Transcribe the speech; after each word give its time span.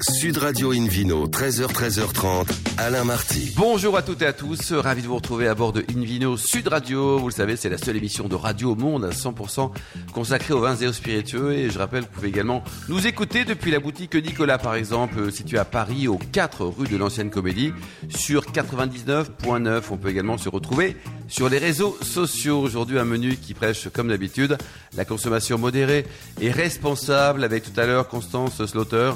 Sud 0.00 0.38
Radio 0.38 0.72
Invino, 0.72 1.26
13h, 1.26 1.66
13h30, 1.66 2.48
Alain 2.78 3.04
Marty. 3.04 3.52
Bonjour 3.56 3.96
à 3.96 4.02
toutes 4.02 4.22
et 4.22 4.26
à 4.26 4.32
tous, 4.32 4.72
ravi 4.72 5.02
de 5.02 5.06
vous 5.06 5.16
retrouver 5.16 5.46
à 5.46 5.54
bord 5.54 5.72
de 5.72 5.84
Invino 5.94 6.36
Sud 6.38 6.68
Radio. 6.68 7.18
Vous 7.18 7.28
le 7.28 7.34
savez, 7.34 7.56
c'est 7.56 7.68
la 7.68 7.76
seule 7.76 7.98
émission 7.98 8.26
de 8.26 8.34
radio 8.34 8.72
au 8.72 8.74
monde 8.74 9.04
à 9.04 9.10
100% 9.10 9.70
consacrée 10.12 10.54
aux 10.54 10.60
vins 10.60 10.76
et 10.76 10.86
aux 10.86 10.92
spiritueux. 10.92 11.52
Et 11.52 11.70
je 11.70 11.78
rappelle, 11.78 12.02
vous 12.02 12.08
pouvez 12.08 12.28
également 12.28 12.64
nous 12.88 13.06
écouter 13.06 13.44
depuis 13.44 13.70
la 13.70 13.80
boutique 13.80 14.14
Nicolas, 14.14 14.56
par 14.56 14.74
exemple, 14.76 15.30
située 15.30 15.58
à 15.58 15.66
Paris, 15.66 16.08
aux 16.08 16.18
4 16.18 16.64
rue 16.64 16.88
de 16.88 16.96
l'Ancienne 16.96 17.30
Comédie, 17.30 17.72
sur 18.08 18.46
99.9. 18.46 19.82
On 19.90 19.96
peut 19.98 20.08
également 20.08 20.38
se 20.38 20.48
retrouver 20.48 20.96
sur 21.28 21.50
les 21.50 21.58
réseaux 21.58 21.98
sociaux. 22.00 22.60
Aujourd'hui, 22.60 22.98
un 22.98 23.04
menu 23.04 23.36
qui 23.36 23.52
prêche, 23.52 23.88
comme 23.90 24.08
d'habitude, 24.08 24.56
la 24.96 25.04
consommation 25.04 25.58
modérée 25.58 26.06
et 26.40 26.50
responsable, 26.50 27.44
avec 27.44 27.62
tout 27.62 27.78
à 27.78 27.84
l'heure 27.84 28.08
Constance 28.08 28.64
Slaughter 28.64 29.12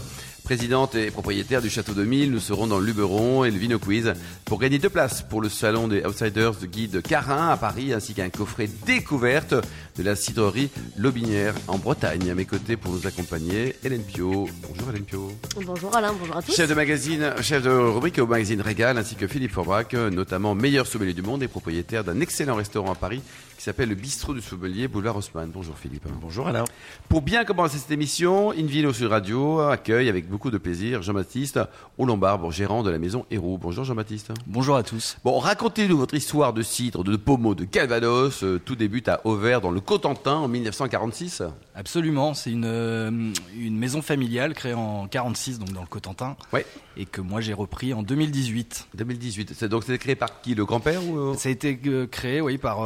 présidente 0.46 0.94
et 0.94 1.10
propriétaire 1.10 1.60
du 1.60 1.68
Château 1.68 1.92
de 1.92 2.04
Mille. 2.04 2.30
Nous 2.30 2.38
serons 2.38 2.68
dans 2.68 2.78
le 2.78 2.86
Luberon 2.86 3.44
et 3.44 3.50
le 3.50 3.58
Vino 3.58 3.80
Quiz 3.80 4.12
pour 4.44 4.60
gagner 4.60 4.78
deux 4.78 4.88
places 4.88 5.22
pour 5.22 5.42
le 5.42 5.48
salon 5.48 5.88
des 5.88 6.04
Outsiders 6.04 6.54
de 6.54 6.66
guide 6.66 7.02
Carin 7.02 7.48
à 7.48 7.56
Paris, 7.56 7.92
ainsi 7.92 8.14
qu'un 8.14 8.30
coffret 8.30 8.68
découverte 8.86 9.54
de 9.96 10.02
la 10.04 10.14
cidrerie 10.14 10.70
Lobinière 10.96 11.52
en 11.66 11.78
Bretagne. 11.78 12.30
À 12.30 12.36
mes 12.36 12.44
côtés 12.44 12.76
pour 12.76 12.92
nous 12.92 13.08
accompagner, 13.08 13.74
Hélène 13.82 14.04
Pio. 14.04 14.48
Bonjour 14.62 14.90
Hélène 14.90 15.02
Pio. 15.02 15.32
Bonjour 15.66 15.96
Alain, 15.96 16.14
bonjour 16.16 16.36
à 16.36 16.42
tous. 16.42 16.54
Chef 16.54 16.70
de 16.70 16.74
magazine, 16.74 17.32
chef 17.42 17.64
de 17.64 17.70
rubrique 17.70 18.20
au 18.20 18.28
magazine 18.28 18.60
Régal, 18.60 18.98
ainsi 18.98 19.16
que 19.16 19.26
Philippe 19.26 19.50
Forbrac, 19.52 19.94
notamment 19.94 20.54
meilleur 20.54 20.86
sommelier 20.86 21.12
du 21.12 21.22
monde 21.22 21.42
et 21.42 21.48
propriétaire 21.48 22.04
d'un 22.04 22.20
excellent 22.20 22.54
restaurant 22.54 22.92
à 22.92 22.94
Paris 22.94 23.20
qui 23.56 23.62
s'appelle 23.62 23.88
le 23.88 23.94
Bistrot 23.94 24.34
du 24.34 24.42
Sommelier, 24.42 24.88
boulevard 24.88 25.16
Haussmann. 25.16 25.50
Bonjour 25.52 25.76
Philippe. 25.76 26.06
Bonjour 26.20 26.46
Alain. 26.48 26.64
Pour 27.08 27.22
bien 27.22 27.44
commencer 27.44 27.78
cette 27.78 27.90
émission, 27.90 28.52
Invino 28.52 28.92
sur 28.92 29.10
Radio 29.10 29.60
accueille 29.60 30.08
avec 30.08 30.28
beaucoup 30.28 30.50
de 30.50 30.58
plaisir 30.58 31.02
Jean-Baptiste 31.02 31.60
Lombard, 32.06 32.50
gérant 32.52 32.82
de 32.82 32.90
la 32.90 32.98
maison 32.98 33.26
Héroux. 33.30 33.58
Bonjour 33.58 33.84
Jean-Baptiste. 33.84 34.32
Bonjour 34.46 34.76
à 34.76 34.82
tous. 34.82 35.16
Bon, 35.24 35.38
racontez-nous 35.38 35.98
votre 35.98 36.14
histoire 36.14 36.52
de 36.52 36.62
cidre, 36.62 37.02
de 37.02 37.16
pommeau, 37.16 37.54
de 37.54 37.64
Calvados. 37.64 38.44
Euh, 38.44 38.60
tout 38.64 38.76
débute 38.76 39.08
à 39.08 39.20
Auvers, 39.24 39.60
dans 39.60 39.70
le 39.70 39.80
Cotentin, 39.80 40.36
en 40.36 40.48
1946. 40.48 41.42
Absolument, 41.74 42.34
c'est 42.34 42.50
une, 42.52 42.64
euh, 42.64 43.10
une 43.58 43.76
maison 43.76 44.02
familiale 44.02 44.54
créée 44.54 44.74
en 44.74 45.08
46, 45.08 45.58
donc 45.58 45.72
dans 45.72 45.80
le 45.80 45.86
Cotentin. 45.86 46.36
Ouais. 46.52 46.64
Et 46.96 47.04
que 47.04 47.20
moi 47.20 47.40
j'ai 47.40 47.52
repris 47.52 47.92
en 47.92 48.02
2018. 48.02 48.88
2018. 48.94 49.52
C'est 49.54 49.68
donc 49.68 49.82
c'était 49.84 49.98
créé 49.98 50.14
par 50.14 50.40
qui 50.40 50.54
Le 50.54 50.64
grand-père 50.64 51.04
ou 51.04 51.18
euh 51.18 51.34
Ça 51.34 51.48
a 51.48 51.52
été 51.52 51.78
créé, 52.10 52.40
oui, 52.40 52.56
par 52.56 52.78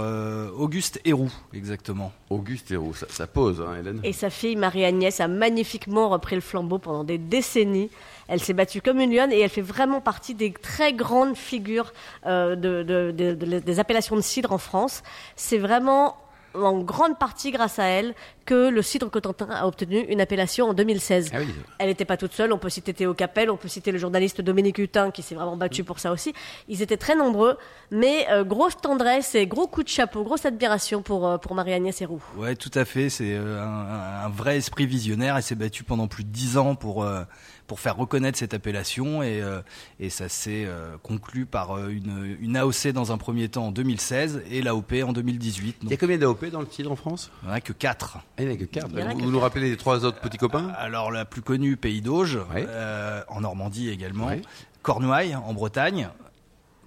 Auguste 0.60 1.00
Héroux, 1.06 1.32
exactement. 1.54 2.12
Auguste 2.28 2.70
Héroux, 2.70 2.92
ça, 2.92 3.06
ça 3.08 3.26
pose, 3.26 3.62
hein, 3.62 3.76
Hélène. 3.80 4.00
Et 4.04 4.12
sa 4.12 4.28
fille 4.28 4.56
Marie-Agnès 4.56 5.18
a 5.18 5.26
magnifiquement 5.26 6.10
repris 6.10 6.34
le 6.34 6.42
flambeau 6.42 6.76
pendant 6.78 7.02
des 7.02 7.16
décennies. 7.16 7.90
Elle 8.28 8.40
s'est 8.40 8.52
battue 8.52 8.82
comme 8.82 9.00
une 9.00 9.14
lionne 9.14 9.32
et 9.32 9.40
elle 9.40 9.48
fait 9.48 9.62
vraiment 9.62 10.02
partie 10.02 10.34
des 10.34 10.52
très 10.52 10.92
grandes 10.92 11.34
figures 11.34 11.94
euh, 12.26 12.56
de, 12.56 12.82
de, 12.82 13.10
de, 13.10 13.58
des 13.58 13.80
appellations 13.80 14.16
de 14.16 14.20
cidre 14.20 14.52
en 14.52 14.58
France. 14.58 15.02
C'est 15.34 15.56
vraiment 15.58 16.16
en 16.54 16.78
grande 16.80 17.18
partie 17.18 17.52
grâce 17.52 17.78
à 17.78 17.84
elle 17.84 18.14
que 18.50 18.68
le 18.68 18.82
cidre 18.82 19.08
Cotentin 19.08 19.48
a 19.48 19.64
obtenu 19.64 20.00
une 20.08 20.20
appellation 20.20 20.70
en 20.70 20.74
2016. 20.74 21.30
Ah 21.32 21.36
oui. 21.38 21.54
Elle 21.78 21.86
n'était 21.86 22.04
pas 22.04 22.16
toute 22.16 22.32
seule, 22.32 22.52
on 22.52 22.58
peut 22.58 22.68
citer 22.68 22.92
Théo 22.92 23.14
Capel, 23.14 23.48
on 23.48 23.56
peut 23.56 23.68
citer 23.68 23.92
le 23.92 23.98
journaliste 23.98 24.40
Dominique 24.40 24.78
Hutin 24.78 25.12
qui 25.12 25.22
s'est 25.22 25.36
vraiment 25.36 25.56
battu 25.56 25.84
pour 25.84 26.00
ça 26.00 26.10
aussi. 26.10 26.34
Ils 26.66 26.82
étaient 26.82 26.96
très 26.96 27.14
nombreux, 27.14 27.56
mais 27.92 28.26
euh, 28.28 28.42
grosse 28.42 28.76
tendresse 28.76 29.36
et 29.36 29.46
gros 29.46 29.68
coup 29.68 29.84
de 29.84 29.88
chapeau, 29.88 30.24
grosse 30.24 30.46
admiration 30.46 31.00
pour, 31.00 31.28
euh, 31.28 31.38
pour 31.38 31.54
Marie-Agnès 31.54 32.02
Héroux. 32.02 32.20
Ouais, 32.36 32.56
tout 32.56 32.72
à 32.74 32.84
fait, 32.84 33.08
c'est 33.08 33.34
euh, 33.34 33.62
un, 33.62 34.24
un, 34.24 34.28
vrai 34.30 34.56
esprit 34.56 34.86
visionnaire, 34.86 35.36
elle 35.36 35.44
s'est 35.44 35.54
battue 35.54 35.84
pendant 35.84 36.08
plus 36.08 36.24
de 36.24 36.30
dix 36.30 36.58
ans 36.58 36.74
pour... 36.74 37.04
Euh, 37.04 37.22
pour 37.70 37.78
faire 37.78 37.96
reconnaître 37.96 38.36
cette 38.36 38.52
appellation 38.52 39.22
et, 39.22 39.40
euh, 39.40 39.60
et 40.00 40.10
ça 40.10 40.28
s'est 40.28 40.64
euh, 40.66 40.96
conclu 41.04 41.46
par 41.46 41.78
euh, 41.78 41.90
une, 41.90 42.36
une, 42.40 42.56
AOC 42.56 42.88
dans 42.88 43.12
un 43.12 43.16
premier 43.16 43.48
temps 43.48 43.68
en 43.68 43.70
2016 43.70 44.42
et 44.50 44.60
l'AOP 44.60 44.94
en 45.06 45.12
2018. 45.12 45.76
Il 45.84 45.88
y 45.88 45.94
a 45.94 45.96
combien 45.96 46.18
d'AOP 46.18 46.46
dans 46.46 46.58
le 46.58 46.66
cidre 46.68 46.90
en 46.90 46.96
France? 46.96 47.30
Il 47.42 47.46
n'y 47.46 47.52
en 47.52 47.54
a 47.54 47.60
que 47.60 47.72
4. 47.72 48.18
Il 48.42 48.46
n'y 48.48 48.52
en 48.52 48.54
a 48.54 48.58
que 48.58 48.64
4. 48.64 48.88
Vous, 48.88 49.18
vous 49.24 49.30
nous 49.30 49.40
rappelez 49.40 49.70
les 49.70 49.76
trois 49.76 50.04
autres 50.04 50.20
petits 50.20 50.38
copains? 50.38 50.68
Alors 50.76 51.10
la 51.10 51.24
plus 51.24 51.42
connue, 51.42 51.76
Pays 51.76 52.00
d'Auge, 52.02 52.36
ouais. 52.54 52.66
euh, 52.68 53.22
en 53.28 53.40
Normandie 53.42 53.88
également, 53.90 54.26
Ouais. 54.26 54.42
Cornouailles 54.82 55.34
en 55.36 55.52
Bretagne, 55.52 56.08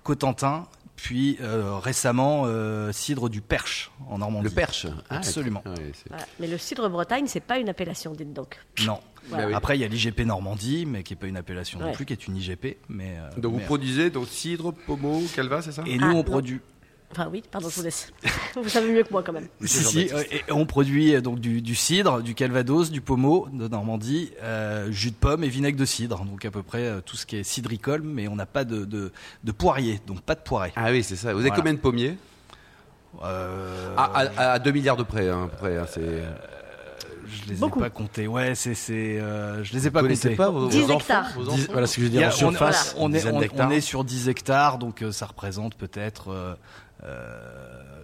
Cotentin, 0.03 0.68
puis 0.96 1.38
euh, 1.41 1.78
récemment 1.78 2.44
euh, 2.46 2.91
Cidre 2.91 3.30
du 3.30 3.41
Perche 3.41 3.91
en 4.09 4.18
Normandie. 4.19 4.46
Le 4.46 4.50
Perche 4.50 4.88
Ah, 5.09 5.18
Absolument. 5.18 5.62
Ah, 5.66 5.69
ouais, 5.72 5.91
Voilà. 6.09 6.25
Mais 6.40 6.47
le 6.47 6.58
cidre 6.58 6.90
Bretagne, 6.90 7.25
c'est 7.28 7.40
pas 7.40 7.58
une 7.59 7.70
appellation, 7.70 8.14
dites 8.14 8.34
donc. 8.34 8.59
Non. 8.85 9.00
Voilà. 9.30 9.44
Bah 9.44 9.50
oui. 9.50 9.56
Après, 9.56 9.78
il 9.78 9.81
y 9.81 9.85
a 9.85 9.88
l'IGP 9.88 10.22
Normandie, 10.25 10.85
mais 10.85 11.02
qui 11.03 11.14
n'est 11.14 11.18
pas 11.20 11.28
une 11.28 11.38
appellation 11.38 11.80
non 11.80 11.94
plus, 11.94 12.06
qui 12.06 12.12
est 12.14 12.28
une 12.28 12.35
IGP. 12.35 12.78
Mais, 12.90 13.16
euh, 13.18 13.30
Donc 13.40 13.53
vous 13.53 13.59
produisez 13.59 14.09
donc 14.09 14.28
cidre, 14.28 14.74
pommeau, 14.74 15.22
calva, 15.34 15.62
c'est 15.62 15.72
ça? 15.72 15.84
Et 15.85 15.97
nous, 15.97 16.06
Ah, 16.08 16.12
on 16.12 16.16
non. 16.16 16.24
produit. 16.24 16.59
Enfin 17.16 17.29
oui, 17.31 17.44
pardon, 17.51 17.69
je 17.69 17.75
vous 17.75 17.84
laisse. 17.84 18.12
vous 18.56 18.68
savez 18.69 18.91
mieux 18.91 19.03
que 19.03 19.12
moi 19.12 19.22
quand 19.24 19.34
même. 19.34 19.47
Si, 19.63 19.84
si, 19.84 20.09
euh, 20.13 20.24
et 20.31 20.51
on 20.51 20.66
produit 20.66 21.13
euh, 21.16 21.22
donc 21.22 21.40
du, 21.40 21.62
du 21.62 21.75
cidre, 21.75 22.22
du 22.22 22.34
calvados, 22.34 22.90
du 22.91 23.01
pommeau 23.01 23.47
de 23.53 23.68
Normandie, 23.68 24.31
euh, 24.41 24.91
jus 24.91 25.12
de 25.12 25.16
pomme 25.16 25.44
et 25.44 25.47
vinaigre 25.50 25.78
de 25.78 25.85
cidre. 25.85 26.25
Donc 26.25 26.44
à 26.46 26.52
peu 26.52 26.63
près 26.63 26.91
tout 27.06 27.16
ce 27.16 27.25
qui 27.25 27.35
est 27.38 27.44
cidricole, 27.44 28.02
mais 28.03 28.28
on 28.28 28.35
n'a 28.35 28.46
pas 28.47 28.63
de, 28.63 28.85
de, 28.85 29.12
de 29.44 29.52
poirier, 29.52 30.02
donc 30.07 30.22
pas 30.22 30.35
de 30.35 30.41
poirée. 30.41 30.73
Ah 30.75 30.90
oui, 30.91 31.03
c'est 31.03 31.16
ça. 31.16 31.34
Vous 31.34 31.40
avez 31.41 31.50
Voilà. 31.50 31.56
combien 31.62 31.73
de 31.73 31.79
pommiers 31.79 32.18
Euh, 33.23 33.94
Ah, 33.97 34.12
à, 34.38 34.52
à 34.53 34.59
2 34.59 34.72
milliards 34.72 34.97
de 34.97 35.03
près, 35.03 35.29
hein, 35.29 35.50
près, 35.59 35.78
hein, 35.78 35.85
c'est... 35.88 36.23
je 37.28 37.50
les 37.50 37.56
beaucoup. 37.56 37.79
ai 37.79 37.84
pas 37.84 37.90
comptés. 37.90 38.28
Ouais, 38.28 38.56
c'est, 38.56 38.73
c'est, 38.73 39.19
euh, 39.19 39.63
je 39.63 39.73
les 39.73 39.88
ai 39.88 39.91
pas 39.91 40.02
Vous 40.02 40.07
comptés. 40.09 40.35
pas 40.35 40.50
vos, 40.50 40.62
vos 40.62 40.68
10 40.69 40.84
enfants, 40.85 40.97
hectares. 41.00 41.31
voilà 41.72 41.88
ce 41.88 41.96
que 41.96 42.02
je 42.02 42.06
veux 42.07 42.12
dire 42.12 42.23
a- 42.23 42.31
en 42.31 42.34
on, 42.34 42.35
surface, 42.52 42.96
on 42.97 43.13
est, 43.13 43.25
on- 43.28 43.69
est 43.72 43.81
sur 43.81 44.03
10 44.03 44.29
hectares, 44.29 44.78
donc 44.79 45.02
euh, 45.03 45.12
ça 45.12 45.28
représente 45.28 45.75
peut-être 45.75 46.31
euh, 46.31 46.56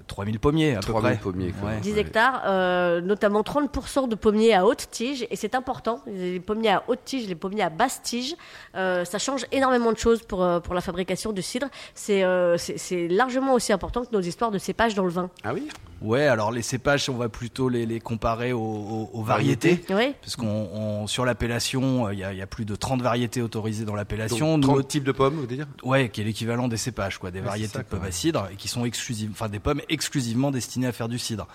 3000 0.07 0.39
pommiers 0.39 0.71
à 0.75 0.79
peu 0.79 0.87
3000 0.87 1.11
près. 1.11 1.21
pommiers, 1.21 1.51
quoi. 1.59 1.69
Ouais. 1.69 1.77
10 1.81 1.93
Ouais. 1.93 1.99
hectares, 1.99 2.41
euh, 2.47 2.99
notamment 2.99 3.41
30% 3.43 4.07
de 4.07 4.15
pommiers 4.15 4.53
à 4.55 4.65
haute 4.65 4.87
tige, 4.89 5.27
et 5.29 5.35
c'est 5.35 5.53
important, 5.53 6.01
les 6.07 6.39
pommiers 6.39 6.69
à 6.71 6.83
haute 6.87 6.99
tige, 7.05 7.27
les 7.27 7.35
pommiers 7.35 7.61
à 7.61 7.69
basse 7.69 8.01
tige, 8.01 8.35
euh, 8.75 9.05
ça 9.05 9.19
change 9.19 9.45
énormément 9.51 9.91
de 9.91 9.97
choses 9.97 10.23
pour, 10.23 10.43
euh, 10.43 10.59
pour 10.59 10.73
la 10.73 10.81
fabrication 10.81 11.31
du 11.31 11.41
cidre. 11.43 11.67
C'est 11.93 12.23
euh, 12.23 12.57
c'est- 12.57 12.77
c'est 12.79 13.07
largement 13.07 13.53
aussi 13.53 13.71
important 13.71 14.03
que 14.03 14.09
nos 14.11 14.21
histoires 14.21 14.49
de 14.51 14.57
cépages 14.57 14.95
dans 14.95 15.03
le 15.03 15.11
vin. 15.11 15.29
Ah 15.43 15.53
oui? 15.53 15.67
Ouais, 16.01 16.27
alors 16.27 16.51
les 16.51 16.61
cépages, 16.61 17.09
on 17.09 17.15
va 17.17 17.27
plutôt 17.29 17.67
les, 17.67 17.85
les 17.85 17.99
comparer 17.99 18.53
aux, 18.53 18.59
aux- 18.59 19.09
aux 19.13 19.21
variétés. 19.23 19.83
Oui, 19.89 20.13
Parce 20.21 20.35
qu'on 20.37 20.47
on- 20.47 21.07
sur 21.07 21.25
l'appellation, 21.25 22.07
euh, 22.07 22.13
il 22.13 22.19
y, 22.19 22.23
a- 22.23 22.31
il 22.31 22.37
y 22.39 22.41
a 22.41 22.47
plus 22.47 22.63
de 22.65 22.75
30 22.75 23.01
variétés 23.01 23.41
autorisées 23.41 23.83
dans 23.85 23.95
l'appellation. 23.95 24.57
Donc, 24.57 24.69
Nous, 24.71 24.77
30 24.77 24.87
types 24.87 25.03
de 25.03 25.11
pommes, 25.11 25.35
vous 25.35 25.45
dire? 25.45 25.67
Ouais, 25.83 26.07
qui 26.09 26.21
est 26.21 26.23
l'équivalent 26.23 26.67
des 26.69 26.77
cépages, 26.77 27.17
quoi, 27.17 27.31
des 27.31 27.39
Ouais, 27.39 27.45
variétés 27.45 27.73
ça, 27.73 27.79
de 27.79 27.83
pommes 27.83 28.03
à 28.05 28.11
cidre 28.11 28.47
et 28.51 28.55
qui 28.55 28.67
sont 28.69 28.85
exclusives, 28.85 29.29
enfin 29.33 29.49
des 29.49 29.59
pommes 29.59 29.81
exclusivement 29.89 30.51
destinées 30.51 30.87
à 30.87 30.91
faire 30.93 31.09
du 31.09 31.19
cidre. 31.19 31.47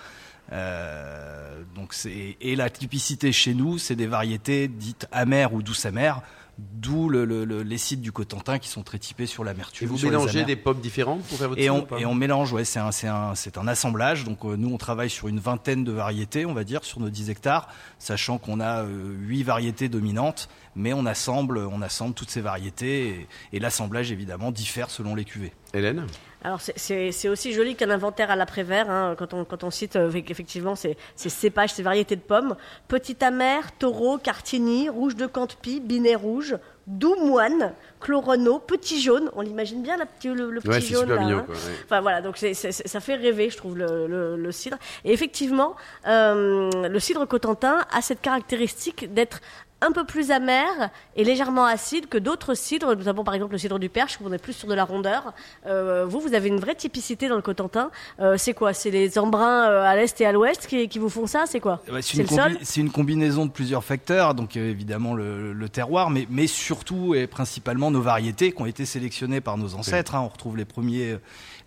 Euh, 0.51 1.63
donc 1.75 1.93
c'est 1.93 2.37
et 2.39 2.55
la 2.55 2.69
typicité 2.69 3.31
chez 3.31 3.55
nous, 3.55 3.77
c'est 3.79 3.95
des 3.95 4.05
variétés 4.05 4.67
dites 4.67 5.07
amères 5.11 5.53
ou 5.53 5.63
douces 5.63 5.85
amères, 5.87 6.21
d'où 6.57 7.09
le, 7.09 7.25
le- 7.25 7.43
le- 7.45 7.63
les 7.63 7.77
cidres 7.77 8.01
du 8.01 8.11
Cotentin 8.11 8.59
qui 8.59 8.69
sont 8.69 8.81
très 8.83 8.97
typés 8.99 9.25
sur 9.25 9.43
Et 9.43 9.45
l'amertume. 9.47 9.87
vous 9.89 9.97
sur 9.97 10.09
les 10.09 10.15
mélangez 10.17 10.45
des 10.45 10.55
pommes 10.55 10.79
différentes 10.79 11.21
pour 11.23 11.37
faire 11.37 11.49
votre 11.49 11.61
Et 11.61 11.69
on, 11.69 11.85
et 11.97 12.05
on 12.05 12.15
mélange, 12.15 12.53
ouais, 12.53 12.63
c'est 12.65 12.79
un, 12.79 12.91
c'est 12.91 13.07
un, 13.07 13.35
c'est 13.35 13.57
un 13.57 13.67
assemblage. 13.67 14.23
Donc 14.23 14.45
euh, 14.45 14.55
nous, 14.55 14.69
on 14.73 14.77
travaille 14.77 15.09
sur 15.09 15.27
une 15.27 15.39
vingtaine 15.39 15.83
de 15.83 15.91
variétés, 15.91 16.45
on 16.45 16.53
va 16.53 16.63
dire, 16.63 16.83
sur 16.85 16.99
nos 17.01 17.09
10 17.09 17.29
hectares, 17.29 17.67
sachant 17.99 18.37
qu'on 18.37 18.59
a 18.59 18.83
euh, 18.83 19.13
huit 19.19 19.43
variétés 19.43 19.89
dominantes, 19.89 20.47
mais 20.75 20.93
on 20.93 21.05
assemble, 21.05 21.57
on 21.59 21.81
assemble 21.81 22.13
toutes 22.13 22.29
ces 22.31 22.41
variétés 22.41 23.07
et, 23.09 23.27
et 23.53 23.59
l'assemblage 23.59 24.11
évidemment 24.11 24.51
diffère 24.51 24.89
selon 24.89 25.15
les 25.15 25.25
cuvées. 25.25 25.51
Hélène? 25.73 26.05
Alors 26.45 26.59
c'est- 26.61 27.27
aussi 27.29 27.53
joli 27.53 27.75
qu'un 27.75 27.89
inventaire 27.89 28.29
à 28.29 28.35
l'après-vert, 28.35 28.89
hein, 28.89 29.15
quand, 29.17 29.33
on, 29.33 29.45
quand 29.45 29.63
on 29.63 29.71
cite 29.71 29.95
euh, 29.95 30.11
effectivement 30.13 30.75
ces, 30.75 30.95
ces 31.15 31.29
cépages, 31.29 31.73
ces 31.73 31.81
variétés 31.83 32.15
de 32.15 32.21
pommes. 32.21 32.55
Petit 32.87 33.17
amer, 33.23 33.71
taureau, 33.79 34.17
cartigny, 34.17 34.87
rouge 34.89 35.15
de 35.15 35.25
Cantepie, 35.25 35.79
binet 35.79 36.13
rouge, 36.15 36.57
doux 36.87 37.15
moine, 37.15 37.73
chlorono, 37.99 38.59
petit 38.59 39.01
jaune. 39.01 39.31
On 39.35 39.41
l'imagine 39.41 39.81
bien 39.81 39.97
la 39.97 40.05
petit, 40.05 40.27
le, 40.27 40.51
le 40.51 40.61
petit 40.61 40.69
Ouais, 40.69 40.81
jaune 40.81 41.09
là, 41.09 41.17
mignon, 41.17 41.37
hein. 41.39 41.43
quoi, 41.47 41.55
ouais. 41.55 41.61
Enfin 41.85 42.01
voilà, 42.01 42.21
donc 42.21 42.37
ça 42.37 42.99
fait 42.99 43.15
rêver, 43.15 43.49
je 43.49 43.57
trouve, 43.57 43.75
le, 43.77 44.05
le- 44.05 44.37
le 44.37 44.51
cidre. 44.51 44.77
Et 45.03 45.11
effectivement, 45.13 45.75
euh, 46.07 46.69
le 46.87 46.99
cidre 46.99 47.25
cotentin 47.27 47.79
a 47.91 48.01
cette 48.03 48.21
caractéristique 48.21 49.11
d'être 49.13 49.39
un 49.81 49.91
peu 49.91 50.05
plus 50.05 50.31
amer 50.31 50.89
et 51.15 51.23
légèrement 51.23 51.65
acide 51.65 52.07
que 52.07 52.17
d'autres 52.17 52.53
cidres, 52.55 52.95
notamment 52.95 53.23
par 53.23 53.33
exemple 53.35 53.51
le 53.51 53.57
cidre 53.57 53.77
du 53.77 53.89
Perche, 53.89 54.17
où 54.21 54.23
on 54.27 54.31
est 54.33 54.37
plus 54.37 54.53
sur 54.53 54.67
de 54.67 54.73
la 54.73 54.83
rondeur. 54.85 55.33
Euh, 55.67 56.05
vous, 56.07 56.19
vous 56.21 56.33
avez 56.33 56.47
une 56.47 56.59
vraie 56.59 56.75
typicité 56.75 57.27
dans 57.27 57.35
le 57.35 57.41
Cotentin. 57.41 57.91
Euh, 58.19 58.35
c'est 58.37 58.53
quoi? 58.53 58.73
C'est 58.73 58.89
les 58.89 59.19
embruns 59.19 59.69
euh, 59.69 59.83
à 59.83 59.95
l'est 59.95 60.19
et 60.21 60.25
à 60.25 60.31
l'ouest 60.31 60.65
qui, 60.67 60.87
qui 60.87 60.97
vous 60.97 61.09
font 61.09 61.27
ça? 61.27 61.43
C'est 61.45 61.59
quoi? 61.59 61.81
Ouais, 61.91 62.01
C'est 62.01 62.15
c'est, 62.15 62.23
le 62.23 62.23
une 62.23 62.29
sol? 62.29 62.51
combi- 62.53 62.59
c'est 62.63 62.81
une 62.81 62.91
combinaison 62.91 63.45
de 63.45 63.51
plusieurs 63.51 63.83
facteurs, 63.83 64.33
donc 64.33 64.55
évidemment 64.55 65.13
le, 65.13 65.53
le 65.53 65.69
terroir, 65.69 66.09
mais, 66.09 66.25
mais 66.29 66.47
surtout 66.47 67.13
et 67.13 67.27
principalement 67.27 67.91
nos 67.91 68.01
variétés 68.01 68.53
qui 68.53 68.61
ont 68.61 68.65
été 68.65 68.85
sélectionnées 68.85 69.41
par 69.41 69.57
nos 69.57 69.75
ancêtres. 69.75 70.15
hein. 70.15 70.21
On 70.21 70.29
retrouve 70.29 70.57
les 70.57 70.65
premiers, 70.65 71.17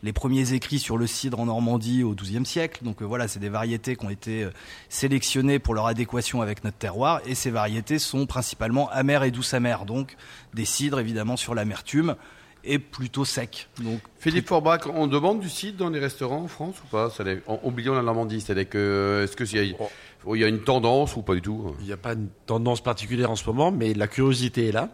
les 0.03 0.13
premiers 0.13 0.53
écrits 0.53 0.79
sur 0.79 0.97
le 0.97 1.07
cidre 1.07 1.41
en 1.41 1.47
Normandie 1.47 2.03
au 2.05 2.15
XIIe 2.15 2.47
siècle. 2.47 2.85
Donc 2.85 3.03
euh, 3.03 3.05
voilà, 3.05 3.27
c'est 3.29 3.41
des 3.41 3.49
variétés 3.49 3.97
qui 3.97 4.07
ont 4.07 4.11
été 4.11 4.45
euh, 4.45 4.51
sélectionnées 4.89 5.59
pour 5.59 5.75
leur 5.75 5.87
adéquation 5.87 6.41
avec 6.43 6.65
notre 6.65 6.77
terroir. 6.79 7.21
Et 7.27 7.35
ces 7.35 7.51
variétés 7.51 7.99
sont 7.99 8.27
principalement 8.27 8.89
amères 8.91 9.23
et 9.25 9.31
douces 9.31 9.55
amères. 9.55 9.85
Donc 9.85 10.17
des 10.55 10.65
cidres 10.65 11.01
évidemment 11.01 11.37
sur 11.37 11.55
l'amertume 11.55 12.17
et 12.65 12.79
plutôt 12.79 13.25
secs. 13.25 13.69
Donc 13.83 14.01
Philippe 14.19 14.49
Forbach, 14.49 14.81
on 14.93 15.07
demande 15.07 15.41
du 15.41 15.49
cidre 15.49 15.79
dans 15.79 15.91
les 15.91 16.01
restaurants 16.01 16.43
en 16.43 16.49
France 16.49 16.77
ou 16.85 16.89
pas? 16.89 17.11
Ça 17.11 17.25
en- 17.47 17.61
Oublions 17.63 17.95
la 17.95 18.03
Normandie, 18.03 18.41
c'est-à-dire 18.41 18.69
que 18.69 19.23
est-ce 19.25 19.37
qu'il 19.37 19.69
y, 19.69 19.73
a- 19.73 19.77
Oh. 20.25 20.35
il 20.35 20.41
y 20.41 20.45
a 20.45 20.49
une 20.49 20.63
tendance 20.65 21.17
ou 21.17 21.23
pas 21.23 21.35
du 21.35 21.43
tout? 21.43 21.75
Il 21.81 21.87
n'y 21.87 21.93
a 21.93 21.97
pas 21.97 22.15
une 22.15 22.29
tendance 22.47 22.83
particulière 22.83 23.31
en 23.31 23.37
ce 23.37 23.47
moment, 23.47 23.71
mais 23.71 23.95
la 23.95 24.09
curiosité 24.09 24.69
est 24.69 24.73
là. 24.73 24.91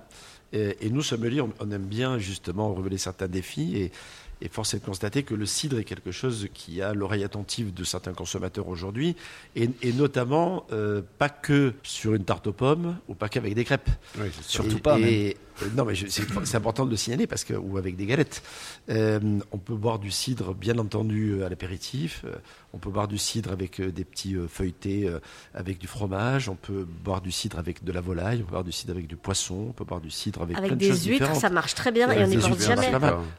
Et, 0.52 0.76
et 0.86 0.90
nous, 0.90 1.02
sommeliers, 1.02 1.40
on, 1.40 1.52
on 1.58 1.70
aime 1.72 1.86
bien 1.86 2.18
justement 2.18 2.72
relever 2.72 2.98
certains 2.98 3.26
défis. 3.28 3.76
Et, 3.76 3.92
et 4.40 4.48
force 4.48 4.74
est 4.74 4.78
de 4.80 4.84
constater 4.84 5.22
que 5.22 5.34
le 5.34 5.46
cidre 5.46 5.78
est 5.78 5.84
quelque 5.84 6.10
chose 6.12 6.48
qui 6.54 6.82
a 6.82 6.92
l'oreille 6.94 7.24
attentive 7.24 7.72
de 7.72 7.84
certains 7.84 8.12
consommateurs 8.12 8.68
aujourd'hui. 8.68 9.16
Et, 9.56 9.70
et 9.82 9.92
notamment, 9.92 10.66
euh, 10.72 11.02
pas 11.18 11.28
que 11.28 11.72
sur 11.82 12.14
une 12.14 12.24
tarte 12.24 12.46
aux 12.46 12.52
pommes 12.52 12.96
ou 13.08 13.14
pas 13.14 13.28
qu'avec 13.28 13.54
des 13.54 13.64
crêpes. 13.64 13.90
Oui. 14.18 14.26
Surtout 14.42 14.76
Et- 14.78 14.80
pas, 14.80 14.98
et- 14.98 15.36
euh, 15.62 15.66
non, 15.76 15.84
mais 15.84 15.94
je- 15.94 16.06
c'est 16.08 16.24
c'est 16.44 16.56
important 16.56 16.84
de 16.84 16.90
le 16.90 16.96
signaler 16.96 17.26
parce 17.26 17.44
que 17.44 17.54
ou 17.54 17.78
avec 17.78 17.96
des 17.96 18.06
galettes. 18.06 18.42
Euh, 18.90 19.20
on 19.52 19.58
peut 19.58 19.74
boire 19.74 19.98
du 19.98 20.10
cidre, 20.10 20.54
bien 20.54 20.78
entendu, 20.78 21.42
à 21.44 21.48
l'apéritif. 21.48 22.24
On 22.72 22.78
peut 22.78 22.90
boire 22.90 23.06
du 23.08 23.18
cidre 23.18 23.52
avec 23.52 23.80
des 23.80 24.04
petits 24.04 24.34
feuilletés, 24.48 25.08
avec 25.54 25.78
du 25.78 25.86
fromage. 25.86 26.48
On 26.48 26.56
peut 26.56 26.84
boire 27.04 27.20
du 27.20 27.30
cidre 27.30 27.58
avec 27.58 27.84
de 27.84 27.92
la 27.92 28.00
volaille. 28.00 28.40
On 28.42 28.44
peut 28.46 28.50
boire 28.52 28.64
du 28.64 28.72
cidre 28.72 28.92
avec 28.92 29.06
du 29.06 29.16
poisson. 29.16 29.66
On 29.68 29.72
peut 29.72 29.84
boire 29.84 30.00
du 30.00 30.10
cidre 30.10 30.42
avec, 30.42 30.56
Avec 30.56 30.68
plein 30.70 30.76
de 30.76 30.80
des 30.80 30.88
choses 30.90 31.04
huîtres, 31.06 31.20
différentes. 31.20 31.40
ça 31.40 31.50
marche 31.50 31.74
très 31.74 31.92
bien 31.92 32.10
et 32.10 32.24
on 32.24 32.26
n'y 32.26 32.36
pense 32.36 32.58
jamais. 32.60 32.90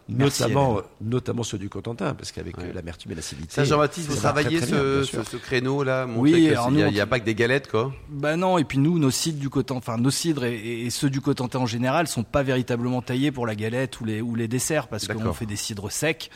Notamment, 0.07 0.81
Notamment 1.01 1.43
ceux 1.43 1.57
du 1.57 1.69
Cotentin, 1.69 2.13
parce 2.13 2.31
qu'avec 2.31 2.57
euh, 2.57 2.61
Ouais. 2.63 2.73
l'amertume 2.73 3.11
et 3.11 3.15
l'acidité. 3.15 3.47
Ça, 3.53 3.63
Jean-Baptiste, 3.63 4.09
vous 4.09 4.15
travaillez 4.17 4.57
très, 4.59 4.67
très 4.67 4.75
bien, 4.75 5.03
ce, 5.03 5.03
ce- 5.03 5.23
ce 5.23 5.37
créneau-là 5.37 6.07
Oui, 6.15 6.31
il 6.33 6.41
n'y 6.91 6.99
a, 6.99 7.05
pas 7.07 7.19
que 7.19 7.25
des 7.25 7.35
galettes, 7.35 7.69
quoi. 7.69 7.93
Bah 8.09 8.35
non, 8.35 8.57
et 8.57 8.63
puis 8.63 8.77
nous, 8.77 8.99
nos 8.99 9.11
cidres 9.11 9.39
du 9.39 9.49
Cotentin, 9.49 9.77
enfin 9.79 9.97
nos 9.97 10.11
cidres 10.11 10.45
et, 10.45 10.81
et 10.85 10.89
ceux 10.89 11.09
du 11.09 11.21
Cotentin 11.21 11.59
en 11.59 11.65
général 11.65 12.07
sont 12.07 12.23
pas 12.23 12.43
véritablement 12.43 13.01
taillés 13.01 13.31
pour 13.31 13.45
la 13.47 13.55
galette 13.55 13.99
ou 14.01 14.05
les, 14.05 14.21
ou 14.21 14.35
les 14.35 14.47
desserts 14.47 14.87
parce 14.87 15.07
qu'on 15.07 15.33
fait 15.33 15.45
des 15.45 15.55
cidres 15.55 15.91
secs 15.91 16.29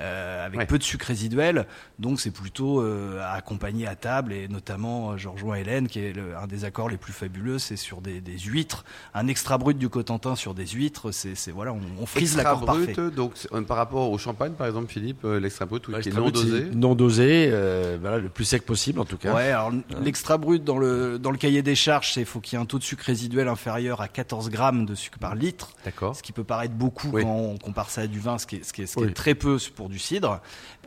euh, 0.00 0.46
avec 0.46 0.58
Ouais. 0.60 0.66
peu 0.66 0.78
de 0.78 0.82
sucre 0.82 1.06
résiduel, 1.06 1.66
donc 1.98 2.20
c'est 2.20 2.30
plutôt 2.30 2.80
euh, 2.80 3.20
à 3.20 3.32
accompagner 3.34 3.86
à 3.86 3.94
table 3.94 4.32
et 4.32 4.48
notamment, 4.48 5.12
euh, 5.12 5.16
je 5.16 5.28
rejoins 5.28 5.56
Hélène 5.56 5.86
qui 5.86 5.98
est 6.00 6.12
le- 6.12 6.36
un 6.36 6.46
des 6.46 6.64
accords 6.64 6.88
les 6.88 6.96
plus 6.96 7.12
fabuleux, 7.12 7.58
c'est 7.58 7.76
sur 7.76 8.00
des, 8.00 8.20
des 8.20 8.38
huîtres, 8.38 8.84
un 9.14 9.26
extra 9.28 9.58
brut 9.58 9.76
du 9.78 9.88
Cotentin 9.88 10.34
sur 10.34 10.54
des 10.54 10.66
huîtres, 10.66 11.10
c'est 11.12 11.34
voilà, 11.50 11.72
on, 11.72 11.80
on 12.00 12.06
frise 12.06 12.36
l'accord 12.36 12.64
parfait. 12.64 12.94
donc 13.14 13.32
euh, 13.52 13.60
par 13.62 13.76
rapport 13.76 13.91
au 14.00 14.18
champagne, 14.18 14.52
par 14.52 14.66
exemple, 14.66 14.90
Philippe, 14.90 15.24
euh, 15.24 15.38
l'extra 15.40 15.66
brut, 15.66 15.86
oui, 15.88 16.00
qui 16.00 16.08
est 16.08 16.12
non 16.12 16.30
dosé. 16.30 16.64
Non 16.74 16.94
dosé, 16.94 17.48
euh, 17.52 17.98
voilà, 18.00 18.18
le 18.18 18.28
plus 18.28 18.44
sec 18.44 18.64
possible 18.64 19.00
en 19.00 19.04
tout 19.04 19.16
cas. 19.16 19.34
Ouais, 19.34 19.50
alors 19.50 19.72
l'extra 20.02 20.38
brut 20.38 20.64
dans 20.64 20.78
le 20.78 21.18
dans 21.18 21.30
le 21.30 21.36
cahier 21.38 21.62
des 21.62 21.74
charges, 21.74 22.12
c'est 22.12 22.24
faut 22.24 22.40
qu'il 22.40 22.56
y 22.56 22.60
ait 22.60 22.62
un 22.62 22.66
taux 22.66 22.78
de 22.78 22.84
sucre 22.84 23.04
résiduel 23.04 23.48
inférieur 23.48 24.00
à 24.00 24.08
14 24.08 24.50
grammes 24.50 24.86
de 24.86 24.94
sucre 24.94 25.18
par 25.18 25.34
litre. 25.34 25.72
D'accord. 25.84 26.16
Ce 26.16 26.22
qui 26.22 26.32
peut 26.32 26.44
paraître 26.44 26.74
beaucoup 26.74 27.08
Oui. 27.12 27.22
quand 27.22 27.28
on 27.36 27.58
compare 27.58 27.90
ça 27.90 28.02
à 28.02 28.06
du 28.06 28.18
vin, 28.20 28.38
ce 28.38 28.46
qui 28.46 28.56
est, 28.56 28.64
ce 28.64 28.72
qui 28.72 28.82
est, 28.82 28.86
ce 28.86 28.94
qui 28.96 29.02
est 29.02 29.06
Oui. 29.06 29.12
très 29.14 29.34
peu 29.34 29.58
pour 29.74 29.88
du 29.88 29.98
cidre. 29.98 30.40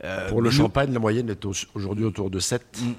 Euh, 0.04 0.28
Pour 0.28 0.42
le 0.42 0.50
nous- 0.50 0.54
champagne, 0.56 0.92
la 0.92 0.98
moyenne 0.98 1.30
est 1.30 1.44
au- 1.44 1.52
aujourd'hui 1.74 2.04
autour 2.04 2.30
de 2.30 2.38
7. 2.38 2.64
Mm. 2.82 2.92